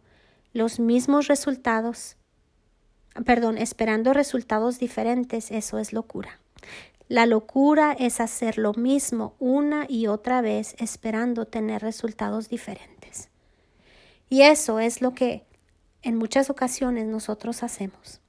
los 0.53 0.79
mismos 0.79 1.29
resultados, 1.29 2.19
perdón, 3.25 3.57
esperando 3.57 4.13
resultados 4.13 4.79
diferentes, 4.79 5.51
eso 5.51 5.79
es 5.79 5.95
locura. 5.95 6.39
La 7.09 7.25
locura 7.25 7.97
es 7.99 8.21
hacer 8.21 8.59
lo 8.59 8.75
mismo 8.75 9.35
una 9.39 9.87
y 9.89 10.07
otra 10.07 10.43
vez 10.43 10.77
esperando 10.79 11.47
tener 11.47 11.81
resultados 11.81 12.51
diferentes. 12.51 13.31
Y 14.29 14.43
eso 14.43 14.81
es 14.81 15.01
lo 15.01 15.15
que 15.15 15.47
en 16.03 16.17
muchas 16.19 16.51
ocasiones 16.51 17.07
nosotros 17.07 17.63
hacemos. 17.63 18.21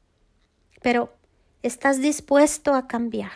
Pero 0.82 1.14
estás 1.62 2.00
dispuesto 2.00 2.74
a 2.74 2.88
cambiar. 2.88 3.36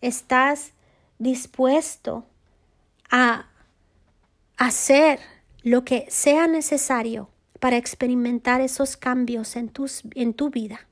Estás 0.00 0.72
dispuesto 1.18 2.26
a 3.16 3.46
hacer 4.56 5.20
lo 5.62 5.84
que 5.84 6.04
sea 6.08 6.48
necesario 6.48 7.30
para 7.60 7.76
experimentar 7.76 8.60
esos 8.60 8.96
cambios 8.96 9.54
en, 9.54 9.68
tus, 9.68 10.02
en 10.16 10.34
tu 10.34 10.50
vida. 10.50 10.88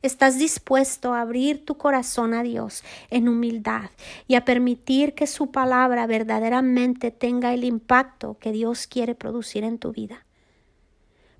¿Estás 0.00 0.38
dispuesto 0.38 1.12
a 1.12 1.22
abrir 1.22 1.64
tu 1.64 1.76
corazón 1.76 2.34
a 2.34 2.44
Dios 2.44 2.84
en 3.10 3.28
humildad 3.28 3.90
y 4.28 4.36
a 4.36 4.44
permitir 4.44 5.14
que 5.14 5.26
su 5.26 5.50
palabra 5.50 6.06
verdaderamente 6.06 7.10
tenga 7.10 7.52
el 7.52 7.64
impacto 7.64 8.38
que 8.38 8.52
Dios 8.52 8.86
quiere 8.86 9.16
producir 9.16 9.64
en 9.64 9.78
tu 9.78 9.90
vida? 9.90 10.24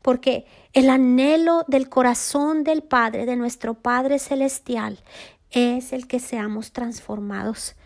Porque 0.03 0.45
el 0.73 0.91
anhelo 0.91 1.63
del 1.69 1.89
corazón 1.89 2.65
del 2.65 2.83
Padre, 2.83 3.27
de 3.27 3.37
nuestro 3.37 3.75
Padre 3.75 4.19
Celestial, 4.19 4.99
es 5.53 5.93
el 5.93 6.09
que 6.09 6.19
seamos 6.19 6.73
transformados 6.73 7.77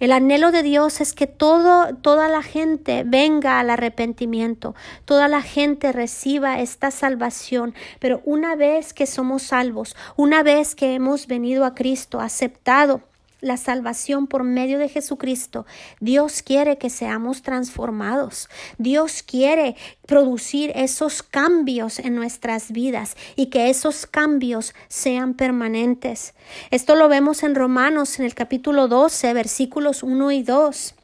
el 0.00 0.12
anhelo 0.12 0.50
de 0.50 0.62
Dios 0.62 1.00
es 1.00 1.12
que 1.12 1.26
toda 1.26 2.28
la 2.28 2.42
gente 2.42 3.04
venga 3.06 3.60
al 3.60 3.70
arrepentimiento, 3.70 4.74
toda 5.04 5.28
la 5.28 5.42
gente 5.42 5.92
reciba 5.92 6.60
esta 6.60 6.90
salvación, 6.90 7.74
pero 7.98 8.22
una 8.24 8.56
vez 8.56 8.94
que 8.94 9.06
somos 9.06 9.42
salvos, 9.42 9.94
una 10.16 10.42
vez 10.42 10.74
que 10.74 10.94
hemos 10.94 11.26
venido 11.26 11.64
a 11.64 11.74
Cristo, 11.74 12.18
aceptado 12.20 13.02
la 13.40 13.56
salvación 13.56 14.26
por 14.26 14.44
medio 14.44 14.78
de 14.78 14.88
Jesucristo, 14.88 15.66
Dios 16.00 16.42
quiere 16.42 16.78
que 16.78 16.90
seamos 16.90 17.42
transformados. 17.42 18.48
Dios 18.78 19.22
quiere 19.22 19.76
producir 20.06 20.72
esos 20.74 21.22
cambios 21.22 21.98
en 21.98 22.14
nuestras 22.14 22.72
vidas 22.72 23.16
y 23.36 23.46
que 23.46 23.70
esos 23.70 24.06
cambios 24.06 24.74
sean 24.88 25.34
permanentes. 25.34 26.34
Esto 26.70 26.94
lo 26.94 27.08
vemos 27.08 27.42
en 27.42 27.54
Romanos 27.54 28.18
en 28.18 28.26
el 28.26 28.34
capítulo 28.34 28.88
12, 28.88 29.32
versículos 29.34 30.02
1 30.02 30.32
y 30.32 30.42
2. 30.42 30.94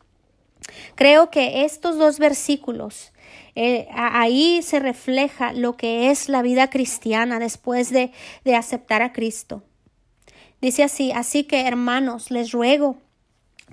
Creo 0.94 1.30
que 1.30 1.64
estos 1.64 1.96
dos 1.96 2.18
versículos 2.18 3.12
eh, 3.54 3.88
ahí 3.92 4.60
se 4.62 4.80
refleja 4.80 5.52
lo 5.52 5.76
que 5.76 6.10
es 6.10 6.28
la 6.28 6.42
vida 6.42 6.68
cristiana 6.68 7.38
después 7.38 7.90
de, 7.90 8.12
de 8.44 8.54
aceptar 8.54 9.02
a 9.02 9.12
Cristo. 9.12 9.62
Dice 10.60 10.82
así, 10.82 11.12
así 11.12 11.44
que 11.44 11.66
hermanos, 11.66 12.30
les 12.30 12.52
ruego 12.52 12.96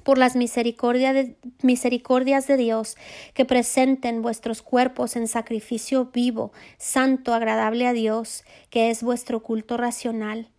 por 0.03 0.17
las 0.17 0.35
misericordias 0.35 1.13
de, 1.13 1.35
misericordias 1.61 2.47
de 2.47 2.57
Dios, 2.57 2.97
que 3.33 3.45
presenten 3.45 4.21
vuestros 4.21 4.61
cuerpos 4.61 5.15
en 5.15 5.27
sacrificio 5.27 6.05
vivo, 6.13 6.51
santo, 6.77 7.33
agradable 7.33 7.87
a 7.87 7.93
Dios, 7.93 8.43
que 8.69 8.89
es 8.89 9.01
vuestro 9.03 9.41
culto 9.41 9.77
racional. 9.77 10.49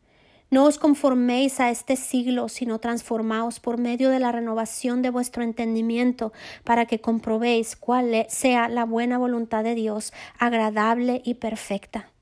No 0.50 0.64
os 0.64 0.78
conforméis 0.78 1.59
a 1.59 1.71
este 1.71 1.97
siglo, 1.97 2.49
sino 2.49 2.78
transformaos 2.78 3.59
por 3.61 3.76
medio 3.76 4.09
de 4.11 4.21
la 4.21 4.31
renovación 4.31 5.02
de 5.02 5.11
vuestro 5.11 5.43
entendimiento, 5.43 6.33
para 6.62 6.87
que 6.87 7.00
comprobéis 7.00 7.76
cuál 7.76 8.26
sea 8.28 8.69
la 8.69 8.85
buena 8.85 9.19
voluntad 9.19 9.64
de 9.64 9.75
Dios, 9.75 10.12
agradable 10.38 11.23
y 11.25 11.35
perfecta. 11.35 12.13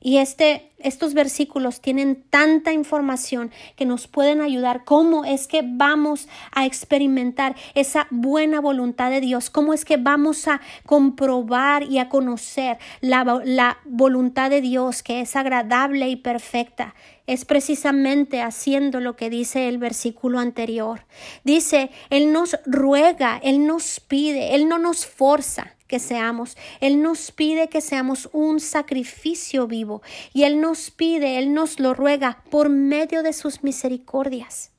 Y 0.00 0.18
este, 0.18 0.70
estos 0.78 1.14
versículos 1.14 1.80
tienen 1.80 2.24
tanta 2.28 2.72
información 2.72 3.52
que 3.76 3.84
nos 3.84 4.08
pueden 4.08 4.40
ayudar 4.40 4.84
cómo 4.84 5.24
es 5.24 5.46
que 5.46 5.62
vamos 5.64 6.28
a 6.50 6.66
experimentar 6.66 7.54
esa 7.74 8.08
buena 8.10 8.60
voluntad 8.60 9.10
de 9.10 9.20
Dios, 9.20 9.48
cómo 9.48 9.72
es 9.74 9.84
que 9.84 9.96
vamos 9.96 10.48
a 10.48 10.60
comprobar 10.84 11.84
y 11.84 11.98
a 11.98 12.08
conocer 12.08 12.78
la, 13.00 13.42
la 13.44 13.78
voluntad 13.84 14.50
de 14.50 14.60
Dios 14.60 15.02
que 15.02 15.20
es 15.20 15.36
agradable 15.36 16.08
y 16.08 16.16
perfecta. 16.16 16.94
Es 17.28 17.44
precisamente 17.44 18.42
haciendo 18.42 18.98
lo 18.98 19.14
que 19.14 19.30
dice 19.30 19.68
el 19.68 19.78
versículo 19.78 20.40
anterior. 20.40 21.06
Dice, 21.44 21.90
Él 22.10 22.32
nos 22.32 22.58
ruega, 22.66 23.38
Él 23.42 23.66
nos 23.66 24.00
pide, 24.00 24.56
Él 24.56 24.68
no 24.68 24.78
nos 24.78 25.06
forza 25.06 25.76
que 25.92 25.98
seamos. 25.98 26.56
Él 26.80 27.02
nos 27.02 27.32
pide 27.32 27.68
que 27.68 27.82
seamos 27.82 28.30
un 28.32 28.60
sacrificio 28.60 29.66
vivo 29.66 30.00
y 30.32 30.44
Él 30.44 30.58
nos 30.58 30.90
pide, 30.90 31.38
Él 31.38 31.52
nos 31.52 31.78
lo 31.78 31.92
ruega 31.92 32.42
por 32.50 32.70
medio 32.70 33.22
de 33.22 33.34
sus 33.34 33.62
misericordias 33.62 34.70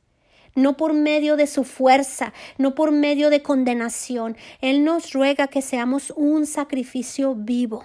no 0.55 0.77
por 0.77 0.93
medio 0.93 1.35
de 1.35 1.47
su 1.47 1.63
fuerza, 1.63 2.31
no 2.59 2.75
por 2.75 2.91
medio 2.91 3.31
de 3.31 3.41
condenación. 3.41 4.37
Él 4.61 4.83
nos 4.83 5.11
ruega 5.11 5.47
que 5.47 5.63
seamos 5.63 6.13
un 6.15 6.45
sacrificio 6.45 7.33
vivo. 7.33 7.83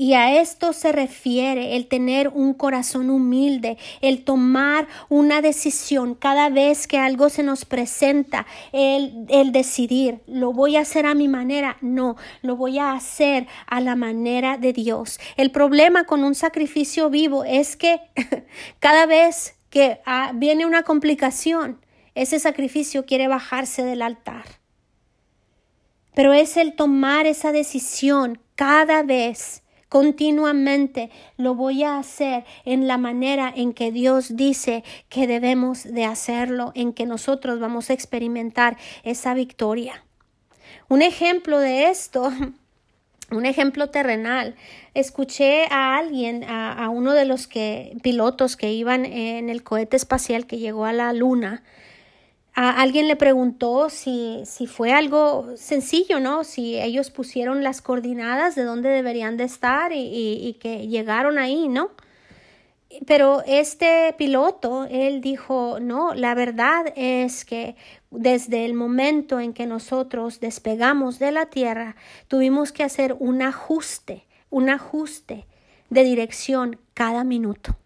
Y 0.00 0.14
a 0.14 0.40
esto 0.40 0.72
se 0.72 0.92
refiere 0.92 1.74
el 1.74 1.88
tener 1.88 2.28
un 2.28 2.54
corazón 2.54 3.10
humilde, 3.10 3.78
el 4.00 4.22
tomar 4.22 4.86
una 5.08 5.42
decisión 5.42 6.14
cada 6.14 6.50
vez 6.50 6.86
que 6.86 6.98
algo 6.98 7.28
se 7.30 7.42
nos 7.42 7.64
presenta, 7.64 8.46
el, 8.70 9.26
decidir, 9.50 10.20
lo 10.28 10.52
voy 10.52 10.76
a 10.76 10.82
hacer 10.82 11.04
a 11.04 11.14
mi 11.14 11.26
manera, 11.26 11.78
no, 11.80 12.14
lo 12.42 12.54
voy 12.54 12.78
a 12.78 12.92
hacer 12.92 13.48
a 13.66 13.80
la 13.80 13.96
manera 13.96 14.56
de 14.56 14.72
Dios. 14.72 15.18
El 15.36 15.50
problema 15.50 16.04
con 16.04 16.22
un 16.22 16.36
sacrificio 16.36 17.10
vivo 17.10 17.42
es 17.42 17.74
que 17.74 18.00
cada 18.78 19.04
vez 19.04 19.56
que 19.68 20.00
ah, 20.06 20.30
viene 20.32 20.64
una 20.64 20.84
complicación, 20.84 21.84
ese 22.14 22.38
sacrificio 22.38 23.04
quiere 23.04 23.26
bajarse 23.26 23.82
del 23.82 24.02
altar. 24.02 24.44
Pero 26.14 26.32
es 26.34 26.56
el 26.56 26.76
tomar 26.76 27.26
esa 27.26 27.50
decisión 27.50 28.40
cada 28.54 29.02
vez, 29.02 29.64
continuamente, 29.88 31.10
lo 31.36 31.54
voy 31.54 31.82
a 31.84 31.98
hacer 31.98 32.44
en 32.64 32.86
la 32.86 32.98
manera 32.98 33.52
en 33.54 33.72
que 33.72 33.92
Dios 33.92 34.36
dice 34.36 34.84
que 35.08 35.26
debemos 35.26 35.84
de 35.84 36.04
hacerlo, 36.04 36.72
en 36.74 36.92
que 36.92 37.06
nosotros 37.06 37.60
vamos 37.60 37.90
a 37.90 37.94
experimentar 37.94 38.76
esa 39.02 39.34
victoria. 39.34 40.04
Un 40.88 41.02
ejemplo 41.02 41.58
de 41.58 41.88
esto 41.88 42.30
un 43.30 43.46
ejemplo 43.46 43.90
terrenal. 43.90 44.54
Escuché 44.94 45.66
a 45.70 45.96
alguien, 45.96 46.44
a, 46.44 46.88
uno 46.90 47.12
de 47.12 47.24
los 47.24 47.46
que, 47.46 47.96
pilotos 48.02 48.56
que 48.56 48.72
iban 48.72 49.04
en 49.04 49.50
el 49.50 49.62
cohete 49.62 49.96
espacial 49.96 50.46
que 50.46 50.58
llegó 50.58 50.84
a 50.84 50.92
la 50.92 51.12
luna, 51.12 51.62
alguien 52.58 53.06
le 53.06 53.14
preguntó 53.14 53.88
si, 53.88 54.42
si 54.44 54.66
fue 54.66 54.90
algo 54.90 55.46
sencillo, 55.56 56.18
¿no? 56.18 56.42
Si 56.42 56.76
ellos 56.76 57.10
pusieron 57.10 57.62
las 57.62 57.80
coordenadas 57.80 58.56
de 58.56 58.64
dónde 58.64 58.88
deberían 58.88 59.36
de 59.36 59.44
estar 59.44 59.92
y, 59.92 60.00
y, 60.02 60.54
que 60.54 60.88
llegaron 60.88 61.38
ahí, 61.38 61.68
¿no? 61.68 61.90
Pero 63.06 63.44
este 63.46 64.12
piloto, 64.18 64.88
él 64.90 65.20
dijo, 65.20 65.78
no, 65.80 66.14
la 66.14 66.34
verdad 66.34 66.92
es 66.96 67.44
que 67.44 67.76
desde 68.10 68.64
el 68.64 68.74
momento 68.74 69.38
en 69.38 69.52
que 69.52 69.66
nosotros 69.66 70.40
despegamos 70.40 71.20
de 71.20 71.30
la 71.30 71.46
Tierra, 71.46 71.94
tuvimos 72.26 72.72
que 72.72 72.82
hacer 72.82 73.14
un 73.20 73.40
ajuste, 73.40 74.26
un 74.50 74.68
ajuste 74.68 75.46
de 75.90 76.02
dirección 76.02 76.80
cada 76.94 77.22
minuto, 77.22 77.76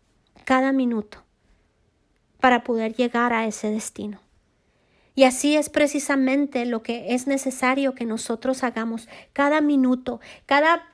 cada 0.44 0.72
minuto, 0.72 1.18
para 2.40 2.64
poder 2.64 2.94
llegar 2.94 3.34
a 3.34 3.46
ese 3.46 3.70
destino. 3.70 4.18
Y 5.14 5.24
así 5.24 5.56
es 5.56 5.68
precisamente 5.68 6.64
lo 6.64 6.82
que 6.82 7.14
es 7.14 7.26
necesario 7.26 7.94
que 7.94 8.06
nosotros 8.06 8.62
hagamos 8.62 9.08
cada 9.32 9.60
minuto, 9.60 10.20
cada 10.46 10.84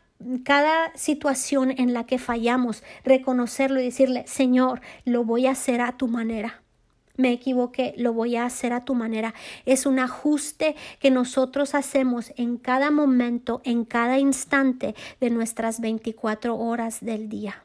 cada 0.44 0.92
situación 0.96 1.72
en 1.78 1.92
la 1.92 2.04
que 2.04 2.18
fallamos, 2.18 2.82
reconocerlo 3.04 3.80
y 3.80 3.84
decirle, 3.84 4.24
Señor, 4.26 4.80
lo 5.04 5.24
voy 5.24 5.46
a 5.46 5.52
hacer 5.52 5.80
a 5.80 5.96
tu 5.96 6.08
manera. 6.08 6.62
Me 7.16 7.32
equivoqué, 7.32 7.94
lo 7.96 8.12
voy 8.12 8.36
a 8.36 8.44
hacer 8.44 8.72
a 8.72 8.84
tu 8.84 8.94
manera. 8.94 9.34
Es 9.66 9.86
un 9.86 9.98
ajuste 9.98 10.76
que 11.00 11.10
nosotros 11.10 11.74
hacemos 11.74 12.32
en 12.36 12.58
cada 12.58 12.90
momento, 12.90 13.60
en 13.64 13.84
cada 13.84 14.18
instante 14.18 14.94
de 15.20 15.30
nuestras 15.30 15.80
24 15.80 16.56
horas 16.56 16.98
del 17.00 17.28
día. 17.28 17.64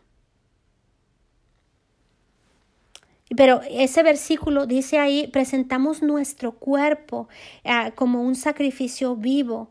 Pero 3.35 3.61
ese 3.69 4.03
versículo 4.03 4.65
dice 4.65 4.99
ahí, 4.99 5.27
presentamos 5.27 6.01
nuestro 6.01 6.51
cuerpo 6.53 7.27
ah, 7.65 7.91
como 7.95 8.21
un 8.21 8.35
sacrificio 8.35 9.15
vivo, 9.15 9.69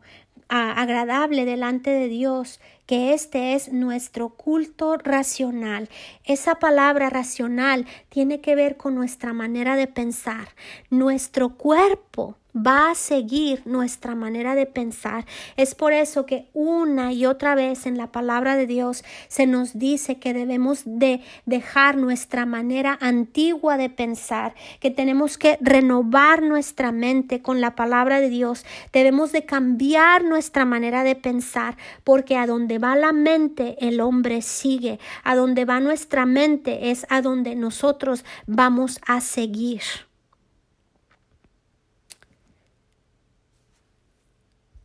ah, 0.49 0.73
agradable 0.81 1.45
delante 1.45 1.89
de 1.91 2.07
Dios, 2.07 2.59
que 2.85 3.13
este 3.13 3.53
es 3.53 3.71
nuestro 3.71 4.29
culto 4.29 4.97
racional. 4.97 5.89
Esa 6.25 6.55
palabra 6.55 7.09
racional 7.09 7.85
tiene 8.09 8.41
que 8.41 8.55
ver 8.55 8.77
con 8.77 8.95
nuestra 8.95 9.33
manera 9.33 9.75
de 9.75 9.87
pensar. 9.87 10.49
Nuestro 10.89 11.57
cuerpo 11.57 12.37
va 12.55 12.91
a 12.91 12.95
seguir 12.95 13.63
nuestra 13.65 14.15
manera 14.15 14.55
de 14.55 14.65
pensar. 14.65 15.25
Es 15.57 15.75
por 15.75 15.93
eso 15.93 16.25
que 16.25 16.49
una 16.53 17.11
y 17.11 17.25
otra 17.25 17.55
vez 17.55 17.85
en 17.85 17.97
la 17.97 18.11
palabra 18.11 18.55
de 18.55 18.67
Dios 18.67 19.03
se 19.27 19.47
nos 19.47 19.77
dice 19.77 20.19
que 20.19 20.33
debemos 20.33 20.83
de 20.85 21.21
dejar 21.45 21.97
nuestra 21.97 22.45
manera 22.45 22.97
antigua 23.01 23.77
de 23.77 23.89
pensar, 23.89 24.53
que 24.79 24.91
tenemos 24.91 25.37
que 25.37 25.57
renovar 25.61 26.43
nuestra 26.43 26.91
mente 26.91 27.41
con 27.41 27.59
la 27.59 27.75
palabra 27.75 28.19
de 28.19 28.29
Dios. 28.29 28.65
Debemos 28.91 29.31
de 29.31 29.45
cambiar 29.45 30.23
nuestra 30.23 30.65
manera 30.65 31.03
de 31.03 31.15
pensar, 31.15 31.77
porque 32.03 32.37
a 32.37 32.45
donde 32.45 32.72
va 32.77 32.95
la 32.95 33.11
mente 33.11 33.75
el 33.79 34.01
hombre 34.01 34.41
sigue, 34.41 34.99
a 35.23 35.35
donde 35.35 35.65
va 35.65 35.79
nuestra 35.79 36.25
mente 36.25 36.91
es 36.91 37.05
a 37.09 37.21
donde 37.21 37.55
nosotros 37.55 38.25
vamos 38.45 38.99
a 39.05 39.21
seguir. 39.21 39.81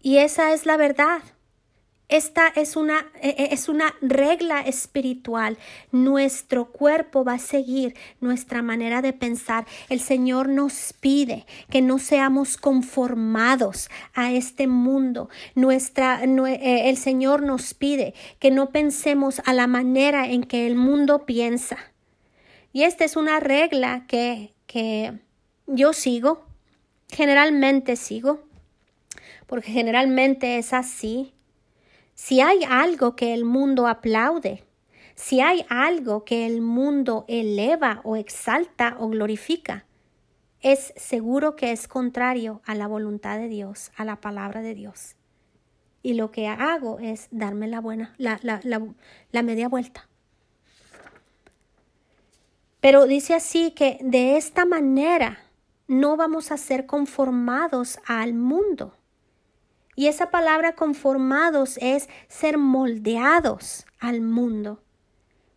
Y 0.00 0.18
esa 0.18 0.52
es 0.52 0.64
la 0.64 0.76
verdad. 0.76 1.22
Esta 2.08 2.48
es 2.48 2.74
una, 2.76 3.06
e, 3.20 3.28
e, 3.28 3.48
es 3.52 3.68
una 3.68 3.94
regla 4.00 4.60
espiritual. 4.62 5.58
Nuestro 5.92 6.72
cuerpo 6.72 7.22
va 7.22 7.34
a 7.34 7.38
seguir 7.38 7.94
nuestra 8.20 8.62
manera 8.62 9.02
de 9.02 9.12
pensar. 9.12 9.66
El 9.90 10.00
Señor 10.00 10.48
nos 10.48 10.94
pide 10.94 11.44
que 11.68 11.82
no 11.82 11.98
seamos 11.98 12.56
conformados 12.56 13.90
a 14.14 14.32
este 14.32 14.66
mundo. 14.66 15.28
Nuestra, 15.54 16.22
eh, 16.24 16.88
el 16.88 16.96
Señor 16.96 17.42
nos 17.42 17.74
pide 17.74 18.14
que 18.38 18.50
no 18.50 18.70
pensemos 18.70 19.42
a 19.44 19.52
la 19.52 19.66
manera 19.66 20.28
en 20.28 20.44
que 20.44 20.66
el 20.66 20.76
mundo 20.76 21.26
piensa. 21.26 21.76
Y 22.72 22.84
esta 22.84 23.04
es 23.04 23.16
una 23.16 23.38
regla 23.38 24.06
que, 24.06 24.54
que 24.66 25.12
yo 25.66 25.92
sigo, 25.92 26.46
generalmente 27.10 27.96
sigo, 27.96 28.40
porque 29.46 29.70
generalmente 29.70 30.56
es 30.56 30.72
así. 30.72 31.34
Si 32.18 32.40
hay 32.40 32.64
algo 32.68 33.14
que 33.14 33.32
el 33.32 33.44
mundo 33.44 33.86
aplaude, 33.86 34.64
si 35.14 35.40
hay 35.40 35.64
algo 35.68 36.24
que 36.24 36.46
el 36.46 36.60
mundo 36.60 37.24
eleva 37.28 38.00
o 38.02 38.16
exalta 38.16 38.96
o 38.98 39.08
glorifica, 39.08 39.86
es 40.60 40.92
seguro 40.96 41.54
que 41.54 41.70
es 41.70 41.86
contrario 41.86 42.60
a 42.66 42.74
la 42.74 42.88
voluntad 42.88 43.38
de 43.38 43.46
Dios, 43.46 43.92
a 43.96 44.04
la 44.04 44.20
palabra 44.20 44.62
de 44.62 44.74
Dios. 44.74 45.14
Y 46.02 46.14
lo 46.14 46.32
que 46.32 46.48
hago 46.48 46.98
es 46.98 47.28
darme 47.30 47.68
la 47.68 47.80
buena, 47.80 48.16
la, 48.18 48.40
la, 48.42 48.60
la 49.30 49.42
media 49.44 49.68
vuelta. 49.68 50.08
Pero 52.80 53.06
dice 53.06 53.36
así 53.36 53.70
que 53.70 53.96
de 54.02 54.36
esta 54.36 54.64
manera 54.64 55.38
no 55.86 56.16
vamos 56.16 56.50
a 56.50 56.56
ser 56.56 56.84
conformados 56.84 58.00
al 58.06 58.34
mundo, 58.34 58.97
y 59.98 60.06
esa 60.06 60.30
palabra 60.30 60.76
conformados 60.76 61.76
es 61.82 62.08
ser 62.28 62.56
moldeados 62.56 63.84
al 63.98 64.20
mundo. 64.20 64.80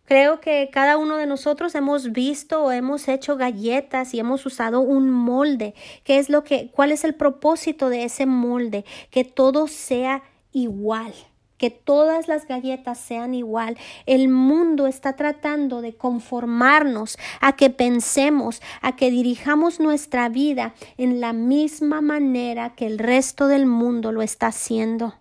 Creo 0.06 0.42
que 0.42 0.72
cada 0.74 0.98
uno 0.98 1.18
de 1.18 1.28
nosotros 1.28 1.76
hemos 1.76 2.12
visto 2.12 2.64
o 2.64 2.72
hemos 2.72 3.08
hecho 3.08 3.38
galletas 3.38 4.16
y 4.16 4.20
hemos 4.20 4.44
usado 4.48 4.82
un 4.82 5.12
molde. 5.12 5.76
¿Qué 6.04 6.18
es 6.18 6.30
lo 6.30 6.44
que, 6.44 6.72
cuál 6.72 6.92
es 6.92 7.04
el 7.04 7.14
propósito 7.14 7.90
de 7.90 8.04
ese 8.04 8.26
molde? 8.26 8.84
Que 9.12 9.24
todo 9.26 9.68
sea 9.68 10.24
igual 10.52 11.14
que 11.62 11.70
todas 11.70 12.28
las 12.28 12.48
galletas 12.48 12.98
sean 12.98 13.36
igual. 13.36 13.78
El 14.08 14.30
mundo 14.30 14.88
está 14.88 15.16
tratando 15.16 15.84
de 15.84 15.94
conformarnos 15.94 17.20
a 17.40 17.56
que 17.56 17.70
pensemos, 17.70 18.64
a 18.82 18.96
que 18.96 19.12
dirijamos 19.12 19.80
nuestra 19.80 20.28
vida 20.28 20.74
en 20.98 21.22
la 21.22 21.34
misma 21.34 22.02
manera 22.02 22.74
que 22.74 22.88
el 22.88 22.98
resto 22.98 23.46
del 23.46 23.68
mundo 23.68 24.12
lo 24.12 24.24
está 24.24 24.48
haciendo. 24.48 25.14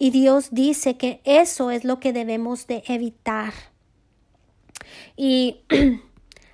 Y 0.00 0.10
Dios 0.10 0.48
dice 0.50 0.96
que 0.96 1.20
eso 1.22 1.70
es 1.70 1.84
lo 1.84 2.00
que 2.00 2.12
debemos 2.12 2.66
de 2.66 2.82
evitar. 2.88 3.52
Y 5.16 5.60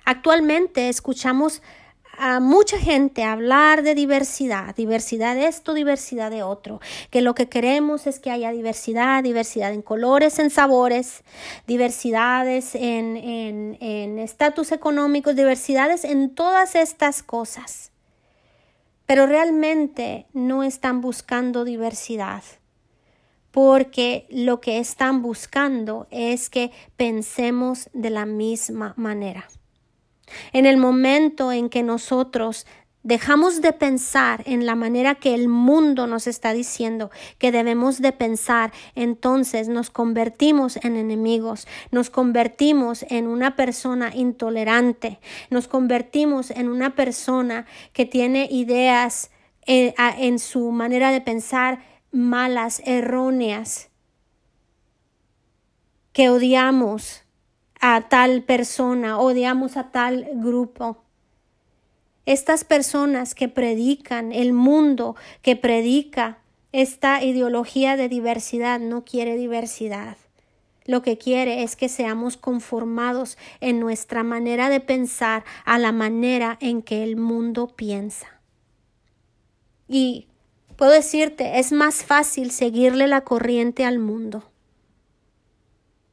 actualmente 0.05 0.89
escuchamos 0.89 1.63
a 2.17 2.39
mucha 2.39 2.77
gente 2.77 3.23
hablar 3.23 3.83
de 3.83 3.95
diversidad, 3.95 4.75
diversidad 4.75 5.35
de 5.35 5.47
esto, 5.47 5.73
diversidad 5.73 6.31
de 6.31 6.43
otro, 6.43 6.79
que 7.09 7.21
lo 7.21 7.35
que 7.35 7.49
queremos 7.49 8.07
es 8.07 8.19
que 8.19 8.31
haya 8.31 8.51
diversidad, 8.51 9.23
diversidad 9.23 9.73
en 9.73 9.81
colores, 9.81 10.39
en 10.39 10.49
sabores, 10.49 11.23
diversidades 11.67 12.75
en 12.75 14.19
estatus 14.19 14.71
económicos, 14.71 15.35
diversidades 15.35 16.03
en 16.03 16.33
todas 16.33 16.75
estas 16.75 17.23
cosas. 17.23 17.91
Pero 19.05 19.27
realmente 19.27 20.25
no 20.33 20.63
están 20.63 21.01
buscando 21.01 21.63
diversidad 21.63 22.43
porque 23.51 24.27
lo 24.29 24.59
que 24.59 24.79
están 24.79 25.21
buscando 25.21 26.07
es 26.11 26.49
que 26.49 26.71
pensemos 26.97 27.89
de 27.93 28.09
la 28.09 28.25
misma 28.25 28.93
manera. 28.97 29.47
En 30.53 30.65
el 30.65 30.77
momento 30.77 31.51
en 31.51 31.69
que 31.69 31.83
nosotros 31.83 32.65
dejamos 33.05 33.61
de 33.61 33.71
pensar 33.71 34.41
en 34.47 34.65
la 34.65 34.73
manera 34.73 35.13
que 35.13 35.35
el 35.35 35.47
mundo 35.47 36.07
nos 36.07 36.25
está 36.25 36.53
diciendo 36.53 37.11
que 37.37 37.51
debemos 37.51 38.01
de 38.01 38.11
pensar, 38.11 38.73
entonces 38.95 39.67
nos 39.67 39.91
convertimos 39.91 40.77
en 40.77 40.95
enemigos, 40.95 41.67
nos 41.91 42.09
convertimos 42.09 43.05
en 43.09 43.27
una 43.27 43.55
persona 43.55 44.11
intolerante, 44.15 45.19
nos 45.51 45.67
convertimos 45.67 46.49
en 46.49 46.67
una 46.67 46.95
persona 46.95 47.67
que 47.93 48.07
tiene 48.07 48.47
ideas 48.49 49.29
eh, 49.67 49.93
en 50.17 50.39
su 50.39 50.71
manera 50.71 51.11
de 51.11 51.21
pensar 51.21 51.83
malas, 52.11 52.81
erróneas, 52.85 53.89
que 56.11 56.29
odiamos, 56.29 57.24
a 57.87 58.09
tal 58.09 58.41
persona, 58.41 59.19
odiamos 59.19 59.77
a 59.77 59.91
tal 59.91 60.27
grupo. 60.33 61.03
Estas 62.25 62.63
personas 62.63 63.35
que 63.35 63.47
predican, 63.47 64.31
el 64.31 64.53
mundo 64.53 65.15
que 65.43 65.55
predica 65.55 66.39
esta 66.71 67.23
ideología 67.23 67.95
de 67.95 68.09
diversidad 68.09 68.79
no 68.79 69.05
quiere 69.05 69.37
diversidad. 69.37 70.17
Lo 70.85 71.03
que 71.03 71.19
quiere 71.19 71.61
es 71.61 71.75
que 71.75 71.87
seamos 71.87 72.37
conformados 72.37 73.37
en 73.61 73.79
nuestra 73.79 74.23
manera 74.23 74.69
de 74.69 74.79
pensar 74.79 75.43
a 75.63 75.77
la 75.77 75.91
manera 75.91 76.57
en 76.61 76.81
que 76.81 77.03
el 77.03 77.17
mundo 77.17 77.67
piensa. 77.75 78.41
Y 79.87 80.27
puedo 80.75 80.91
decirte, 80.91 81.59
es 81.59 81.71
más 81.71 82.03
fácil 82.03 82.49
seguirle 82.49 83.05
la 83.05 83.21
corriente 83.21 83.85
al 83.85 83.99
mundo. 83.99 84.54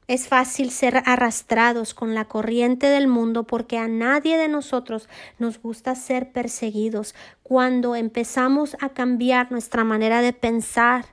Es 0.09 0.27
fácil 0.27 0.71
ser 0.71 1.03
arrastrados 1.07 1.95
con 1.95 2.15
la 2.15 2.25
corriente 2.25 2.89
del 2.89 3.07
mundo 3.07 3.45
porque 3.45 3.79
a 3.79 3.87
nadie 3.87 4.37
de 4.37 4.49
nosotros 4.49 5.09
nos 5.39 5.63
gusta 5.63 5.95
ser 5.95 6.33
perseguidos. 6.33 7.15
Cuando 7.43 7.95
empezamos 7.95 8.77
a 8.81 8.89
cambiar 8.89 9.53
nuestra 9.53 9.85
manera 9.85 10.21
de 10.21 10.33
pensar 10.33 11.07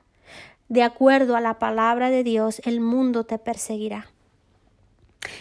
de 0.68 0.82
acuerdo 0.82 1.36
a 1.36 1.40
la 1.40 1.58
palabra 1.58 2.10
de 2.10 2.24
Dios, 2.24 2.60
el 2.64 2.80
mundo 2.80 3.24
te 3.24 3.38
perseguirá. 3.38 4.08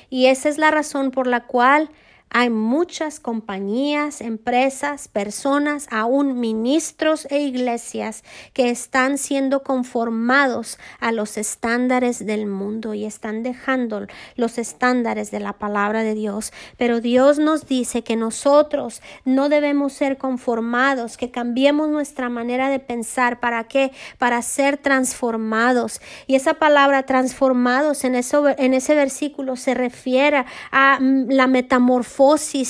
Y 0.10 0.28
esa 0.28 0.50
es 0.50 0.58
la 0.58 0.72
razón 0.72 1.12
por 1.12 1.28
la 1.28 1.46
cual 1.46 1.90
hay 2.32 2.52
muchas 2.52 3.20
compañías, 3.20 4.22
empresas, 4.22 5.08
personas, 5.08 5.88
aún 5.90 6.40
ministros 6.40 7.26
e 7.32 7.40
iglesias 7.40 8.24
que 8.54 8.70
están 8.70 9.18
siendo 9.18 9.64
conformados 9.64 10.78
a 11.00 11.12
los 11.12 11.38
estándares 11.38 12.24
del 12.24 12.46
mundo 12.46 12.94
y 12.94 13.06
están 13.06 13.42
dejando 13.42 14.06
los 14.36 14.60
estándares 14.60 15.32
de 15.32 15.40
la 15.40 15.54
palabra 15.54 16.04
de 16.04 16.14
Dios. 16.14 16.54
Pero 16.78 17.02
Dios 17.02 17.40
nos 17.40 17.66
dice 17.66 18.04
que 18.04 18.16
nosotros 18.16 19.02
no 19.26 19.50
debemos 19.50 19.94
ser 19.94 20.18
conformados, 20.20 21.18
que 21.18 21.32
cambiemos 21.32 21.90
nuestra 21.90 22.30
manera 22.30 22.70
de 22.70 22.80
pensar. 22.80 23.40
¿Para 23.40 23.64
qué? 23.64 23.92
Para 24.20 24.44
ser 24.44 24.78
transformados. 24.78 26.00
Y 26.28 26.36
esa 26.36 26.56
palabra 26.56 27.04
transformados 27.04 28.04
en, 28.04 28.14
en 28.16 28.74
ese 28.74 28.94
versículo 28.94 29.56
se 29.56 29.74
refiere 29.74 30.46
a 30.72 31.00
mm, 31.00 31.30
la 31.30 31.48
metamorfosis 31.48 32.19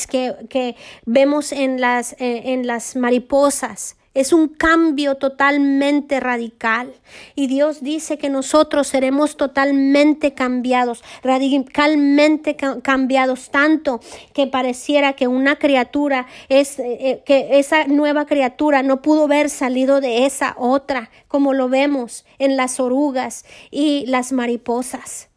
que, 0.09 0.35
que 0.47 0.75
vemos 1.05 1.51
en 1.51 1.81
las, 1.81 2.13
eh, 2.13 2.53
en 2.53 2.67
las 2.67 2.95
mariposas. 2.95 3.95
Es 4.13 4.31
un 4.33 4.47
cambio 4.47 5.15
totalmente 5.15 6.19
radical. 6.19 6.93
Y 7.35 7.47
Dios 7.47 7.81
dice 7.81 8.17
que 8.17 8.29
nosotros 8.29 8.87
seremos 8.87 9.37
totalmente 9.37 10.33
cambiados, 10.33 11.03
radicalmente 11.23 12.55
cambiados, 12.55 13.49
tanto 13.49 14.01
que 14.33 14.45
pareciera 14.45 15.13
que 15.13 15.27
una 15.27 15.57
criatura 15.57 16.27
es, 16.49 16.77
eh, 16.77 16.97
eh, 16.99 17.23
que 17.25 17.59
esa 17.59 17.87
nueva 17.87 18.25
criatura 18.25 18.83
no 18.83 19.01
pudo 19.01 19.23
haber 19.23 19.49
salido 19.49 19.99
de 19.99 20.25
esa 20.25 20.55
otra, 20.59 21.09
como 21.27 21.53
lo 21.53 21.69
vemos 21.69 22.25
en 22.37 22.55
las 22.55 22.79
orugas 22.79 23.45
y 23.71 24.05
las 24.05 24.31
mariposas. 24.31 25.29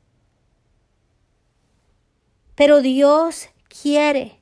Pero 2.54 2.82
Dios 2.82 3.51
quiere 3.72 4.41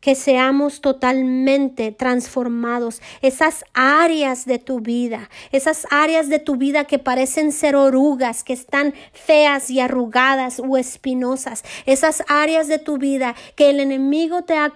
que 0.00 0.14
seamos 0.14 0.80
totalmente 0.80 1.92
transformados. 1.92 3.02
Esas 3.20 3.64
áreas 3.74 4.46
de 4.46 4.58
tu 4.58 4.80
vida, 4.80 5.28
esas 5.52 5.86
áreas 5.90 6.28
de 6.28 6.38
tu 6.38 6.56
vida 6.56 6.84
que 6.84 6.98
parecen 6.98 7.52
ser 7.52 7.76
orugas, 7.76 8.42
que 8.42 8.54
están 8.54 8.94
feas 9.12 9.70
y 9.70 9.80
arrugadas 9.80 10.60
o 10.66 10.76
espinosas, 10.78 11.64
esas 11.84 12.24
áreas 12.28 12.66
de 12.66 12.78
tu 12.78 12.96
vida 12.96 13.34
que 13.56 13.70
el 13.70 13.80
enemigo 13.80 14.42
te 14.42 14.54
ha, 14.56 14.72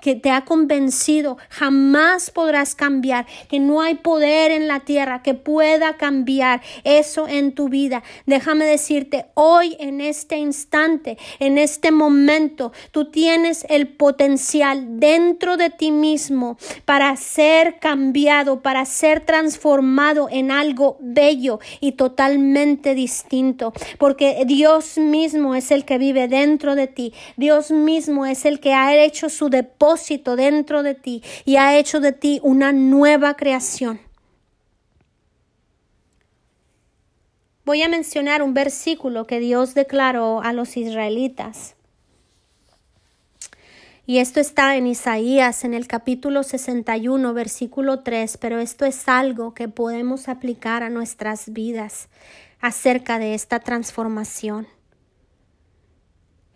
que 0.00 0.16
te 0.16 0.30
ha 0.30 0.44
convencido, 0.44 1.38
jamás 1.48 2.30
podrás 2.30 2.74
cambiar, 2.74 3.26
que 3.48 3.60
no 3.60 3.80
hay 3.80 3.94
poder 3.94 4.50
en 4.50 4.66
la 4.66 4.80
tierra 4.80 5.22
que 5.22 5.34
pueda 5.34 5.96
cambiar 5.96 6.62
eso 6.82 7.28
en 7.28 7.52
tu 7.54 7.68
vida. 7.68 8.02
Déjame 8.26 8.64
decirte, 8.64 9.26
hoy 9.34 9.76
en 9.78 10.00
este 10.00 10.36
instante, 10.36 11.16
en 11.38 11.58
este 11.58 11.92
momento, 11.92 12.72
tú 12.90 13.10
tienes 13.10 13.64
el 13.68 13.88
potencial 13.88 14.63
dentro 14.74 15.56
de 15.56 15.70
ti 15.70 15.90
mismo 15.90 16.56
para 16.84 17.14
ser 17.16 17.78
cambiado, 17.78 18.60
para 18.62 18.84
ser 18.84 19.20
transformado 19.20 20.28
en 20.30 20.50
algo 20.50 20.96
bello 21.00 21.60
y 21.80 21.92
totalmente 21.92 22.94
distinto, 22.94 23.72
porque 23.98 24.44
Dios 24.46 24.98
mismo 24.98 25.54
es 25.54 25.70
el 25.70 25.84
que 25.84 25.98
vive 25.98 26.28
dentro 26.28 26.74
de 26.74 26.86
ti, 26.86 27.12
Dios 27.36 27.70
mismo 27.70 28.26
es 28.26 28.44
el 28.44 28.60
que 28.60 28.72
ha 28.72 28.96
hecho 28.96 29.28
su 29.28 29.50
depósito 29.50 30.36
dentro 30.36 30.82
de 30.82 30.94
ti 30.94 31.22
y 31.44 31.56
ha 31.56 31.76
hecho 31.76 32.00
de 32.00 32.12
ti 32.12 32.40
una 32.42 32.72
nueva 32.72 33.34
creación. 33.34 34.00
Voy 37.64 37.82
a 37.82 37.88
mencionar 37.88 38.42
un 38.42 38.52
versículo 38.52 39.26
que 39.26 39.40
Dios 39.40 39.74
declaró 39.74 40.42
a 40.42 40.52
los 40.52 40.76
israelitas. 40.76 41.76
Y 44.06 44.18
esto 44.18 44.40
está 44.40 44.76
en 44.76 44.86
Isaías, 44.86 45.64
en 45.64 45.72
el 45.72 45.86
capítulo 45.86 46.42
61, 46.42 47.32
versículo 47.32 48.00
3, 48.00 48.36
pero 48.36 48.58
esto 48.58 48.84
es 48.84 49.08
algo 49.08 49.54
que 49.54 49.68
podemos 49.68 50.28
aplicar 50.28 50.82
a 50.82 50.90
nuestras 50.90 51.52
vidas 51.52 52.08
acerca 52.60 53.18
de 53.18 53.34
esta 53.34 53.60
transformación. 53.60 54.66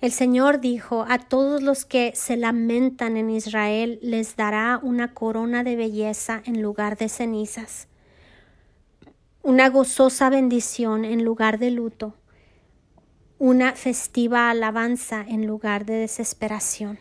El 0.00 0.12
Señor 0.12 0.60
dijo, 0.60 1.06
a 1.08 1.18
todos 1.18 1.62
los 1.62 1.84
que 1.84 2.12
se 2.14 2.36
lamentan 2.36 3.16
en 3.16 3.30
Israel 3.30 3.98
les 4.02 4.36
dará 4.36 4.78
una 4.82 5.14
corona 5.14 5.64
de 5.64 5.76
belleza 5.76 6.42
en 6.44 6.62
lugar 6.62 6.96
de 6.98 7.08
cenizas 7.08 7.88
una 9.48 9.70
gozosa 9.70 10.28
bendición 10.28 11.06
en 11.06 11.24
lugar 11.24 11.58
de 11.58 11.70
luto, 11.70 12.12
una 13.38 13.72
festiva 13.72 14.50
alabanza 14.50 15.24
en 15.26 15.46
lugar 15.46 15.86
de 15.86 15.94
desesperación. 15.94 16.98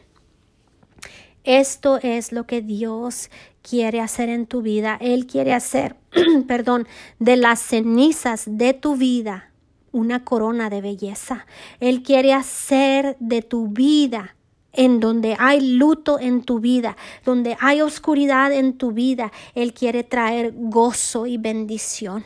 Esto 1.47 1.97
es 2.03 2.33
lo 2.33 2.45
que 2.45 2.61
Dios 2.61 3.31
quiere 3.61 4.01
hacer 4.01 4.27
en 4.27 4.47
tu 4.47 4.61
vida. 4.61 4.97
Él 4.99 5.27
quiere 5.27 5.53
hacer, 5.53 5.95
perdón, 6.47 6.89
de 7.19 7.37
las 7.37 7.61
cenizas 7.61 8.43
de 8.45 8.73
tu 8.73 8.97
vida 8.97 9.53
una 9.93 10.25
corona 10.25 10.69
de 10.69 10.81
belleza. 10.81 11.45
Él 11.79 12.03
quiere 12.03 12.33
hacer 12.33 13.15
de 13.21 13.41
tu 13.43 13.69
vida 13.69 14.35
en 14.73 14.99
donde 14.99 15.37
hay 15.39 15.61
luto 15.61 16.19
en 16.19 16.43
tu 16.43 16.59
vida, 16.59 16.97
donde 17.23 17.55
hay 17.61 17.79
oscuridad 17.79 18.51
en 18.51 18.77
tu 18.77 18.91
vida, 18.91 19.31
Él 19.55 19.73
quiere 19.73 20.03
traer 20.03 20.51
gozo 20.53 21.27
y 21.27 21.37
bendición. 21.37 22.25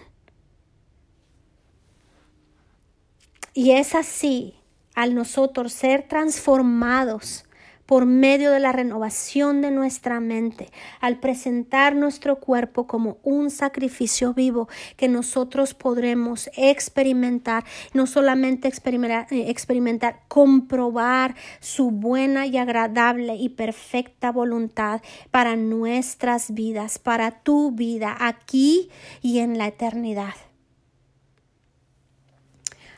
Y 3.54 3.72
es 3.72 3.94
así, 3.94 4.56
al 4.96 5.14
nosotros 5.14 5.74
ser 5.74 6.08
transformados 6.08 7.46
por 7.86 8.06
medio 8.06 8.52
de 8.52 8.60
la 8.60 8.72
renovación 8.72 9.62
de 9.62 9.72
nuestra 9.72 10.20
mente, 10.20 10.70
al 11.00 11.20
presentar 11.20 11.96
nuestro 11.96 12.38
cuerpo 12.40 12.88
como 12.88 13.18
un 13.24 13.50
sacrificio 13.50 14.34
vivo 14.34 14.70
que 14.98 15.08
nosotros 15.08 15.74
podremos 15.74 16.50
experimentar, 16.56 17.64
no 17.94 18.08
solamente 18.08 18.68
experimentar, 18.68 19.28
eh, 19.32 19.50
experimentar, 19.50 20.22
comprobar 20.28 21.36
su 21.60 21.92
buena 21.92 22.46
y 22.46 22.58
agradable 22.58 23.36
y 23.36 23.50
perfecta 23.50 24.32
voluntad 24.32 25.02
para 25.32 25.56
nuestras 25.56 26.54
vidas, 26.54 27.00
para 27.00 27.32
tu 27.44 27.72
vida 27.72 28.16
aquí 28.20 28.90
y 29.22 29.40
en 29.40 29.58
la 29.58 29.68
eternidad. 29.68 30.34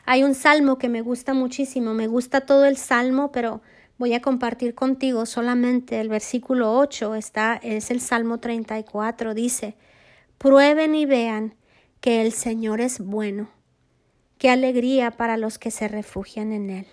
Hay 0.06 0.22
un 0.22 0.34
salmo 0.34 0.76
que 0.76 0.88
me 0.88 1.00
gusta 1.00 1.32
muchísimo, 1.32 1.94
me 1.94 2.06
gusta 2.06 2.42
todo 2.42 2.66
el 2.66 2.76
salmo, 2.76 3.32
pero 3.32 3.62
voy 3.98 4.14
a 4.14 4.22
compartir 4.22 4.74
contigo 4.74 5.26
solamente 5.26 6.00
el 6.00 6.08
versículo 6.08 6.76
8, 6.78 7.14
está, 7.14 7.60
es 7.62 7.90
el 7.90 8.00
Salmo 8.00 8.38
34, 8.38 9.34
dice, 9.34 9.76
prueben 10.38 10.94
y 10.94 11.06
vean 11.06 11.54
que 12.00 12.20
el 12.22 12.32
Señor 12.32 12.80
es 12.80 13.00
bueno, 13.00 13.50
qué 14.38 14.50
alegría 14.50 15.12
para 15.12 15.36
los 15.36 15.58
que 15.58 15.70
se 15.70 15.88
refugian 15.88 16.52
en 16.52 16.70
Él. 16.70 16.86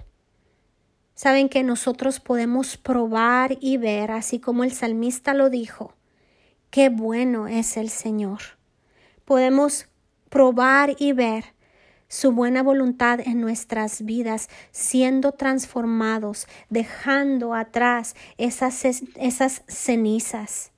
Saben 1.16 1.50
que 1.50 1.64
nosotros 1.64 2.20
podemos 2.20 2.78
probar 2.78 3.58
y 3.60 3.78
ver, 3.78 4.12
así 4.12 4.40
como 4.40 4.64
el 4.64 4.72
salmista 4.72 5.34
lo 5.34 5.50
dijo, 5.50 5.94
qué 6.70 6.90
bueno 6.90 7.48
es 7.48 7.78
el 7.78 7.90
Señor. 7.90 8.40
Podemos 9.26 9.88
probar 10.30 10.96
y 10.98 11.14
ver 11.14 11.54
su 12.12 12.34
buena 12.34 12.62
voluntad 12.62 13.22
en 13.22 13.40
nuestras 13.40 14.04
vidas, 14.04 14.50
siendo 14.72 15.32
transformados, 15.32 16.46
dejando 16.70 17.54
atrás 17.54 18.18
esas, 18.38 18.84
esas 19.16 19.64
cenizas 19.70 20.72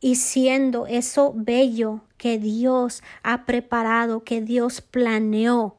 y 0.00 0.16
siendo 0.16 0.86
eso 0.86 1.32
bello 1.34 2.02
que 2.18 2.38
Dios 2.38 3.02
ha 3.22 3.46
preparado, 3.46 4.24
que 4.24 4.42
Dios 4.42 4.82
planeó 4.82 5.78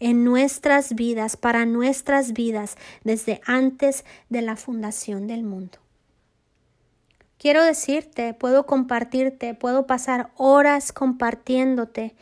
en 0.00 0.22
nuestras 0.22 0.94
vidas, 0.94 1.38
para 1.38 1.64
nuestras 1.64 2.34
vidas, 2.34 2.76
desde 3.04 3.40
antes 3.46 4.04
de 4.28 4.42
la 4.42 4.56
fundación 4.56 5.26
del 5.26 5.44
mundo. 5.44 5.78
Quiero 7.38 7.64
decirte, 7.64 8.34
puedo 8.34 8.66
compartirte, 8.66 9.54
puedo 9.54 9.86
pasar 9.86 10.30
horas 10.36 10.92
compartiéndote 10.92 12.14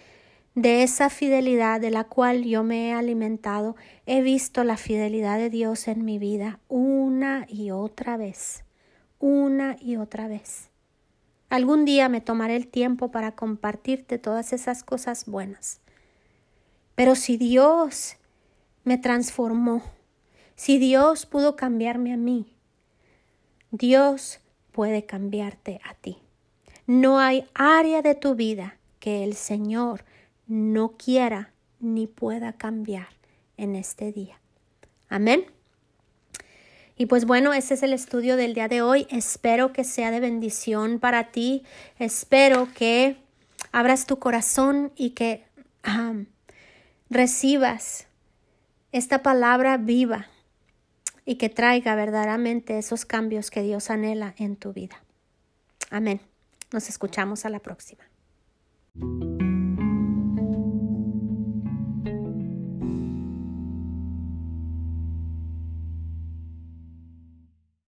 de 0.60 0.82
esa 0.82 1.08
fidelidad 1.08 1.80
de 1.80 1.90
la 1.90 2.04
cual 2.04 2.44
yo 2.44 2.62
me 2.62 2.88
he 2.88 2.92
alimentado, 2.92 3.76
he 4.04 4.20
visto 4.20 4.62
la 4.62 4.76
fidelidad 4.76 5.38
de 5.38 5.48
Dios 5.48 5.88
en 5.88 6.04
mi 6.04 6.18
vida 6.18 6.60
una 6.68 7.46
y 7.48 7.70
otra 7.70 8.18
vez, 8.18 8.64
una 9.18 9.76
y 9.80 9.96
otra 9.96 10.28
vez. 10.28 10.68
Algún 11.48 11.86
día 11.86 12.10
me 12.10 12.20
tomaré 12.20 12.56
el 12.56 12.68
tiempo 12.68 13.10
para 13.10 13.32
compartirte 13.32 14.18
todas 14.18 14.52
esas 14.52 14.84
cosas 14.84 15.24
buenas. 15.24 15.80
Pero 16.94 17.14
si 17.14 17.38
Dios 17.38 18.16
me 18.84 18.98
transformó, 18.98 19.82
si 20.56 20.78
Dios 20.78 21.24
pudo 21.24 21.56
cambiarme 21.56 22.12
a 22.12 22.18
mí, 22.18 22.54
Dios 23.70 24.40
puede 24.72 25.06
cambiarte 25.06 25.80
a 25.84 25.94
ti. 25.94 26.18
No 26.86 27.18
hay 27.18 27.48
área 27.54 28.02
de 28.02 28.14
tu 28.14 28.34
vida 28.34 28.76
que 28.98 29.24
el 29.24 29.34
Señor 29.34 30.04
no 30.50 30.96
quiera 30.96 31.52
ni 31.78 32.08
pueda 32.08 32.52
cambiar 32.52 33.08
en 33.56 33.76
este 33.76 34.12
día. 34.12 34.40
Amén. 35.08 35.46
Y 36.96 37.06
pues 37.06 37.24
bueno, 37.24 37.54
ese 37.54 37.74
es 37.74 37.82
el 37.82 37.92
estudio 37.94 38.36
del 38.36 38.52
día 38.52 38.68
de 38.68 38.82
hoy. 38.82 39.06
Espero 39.10 39.72
que 39.72 39.84
sea 39.84 40.10
de 40.10 40.20
bendición 40.20 40.98
para 40.98 41.30
ti. 41.30 41.62
Espero 41.98 42.68
que 42.74 43.16
abras 43.72 44.06
tu 44.06 44.18
corazón 44.18 44.92
y 44.96 45.10
que 45.10 45.44
recibas 47.08 48.06
esta 48.92 49.22
palabra 49.22 49.78
viva 49.78 50.26
y 51.24 51.36
que 51.36 51.48
traiga 51.48 51.94
verdaderamente 51.94 52.76
esos 52.76 53.04
cambios 53.04 53.50
que 53.50 53.62
Dios 53.62 53.88
anhela 53.88 54.34
en 54.36 54.56
tu 54.56 54.72
vida. 54.72 55.02
Amén. 55.90 56.20
Nos 56.72 56.88
escuchamos 56.88 57.44
a 57.44 57.50
la 57.50 57.60
próxima. 57.60 58.02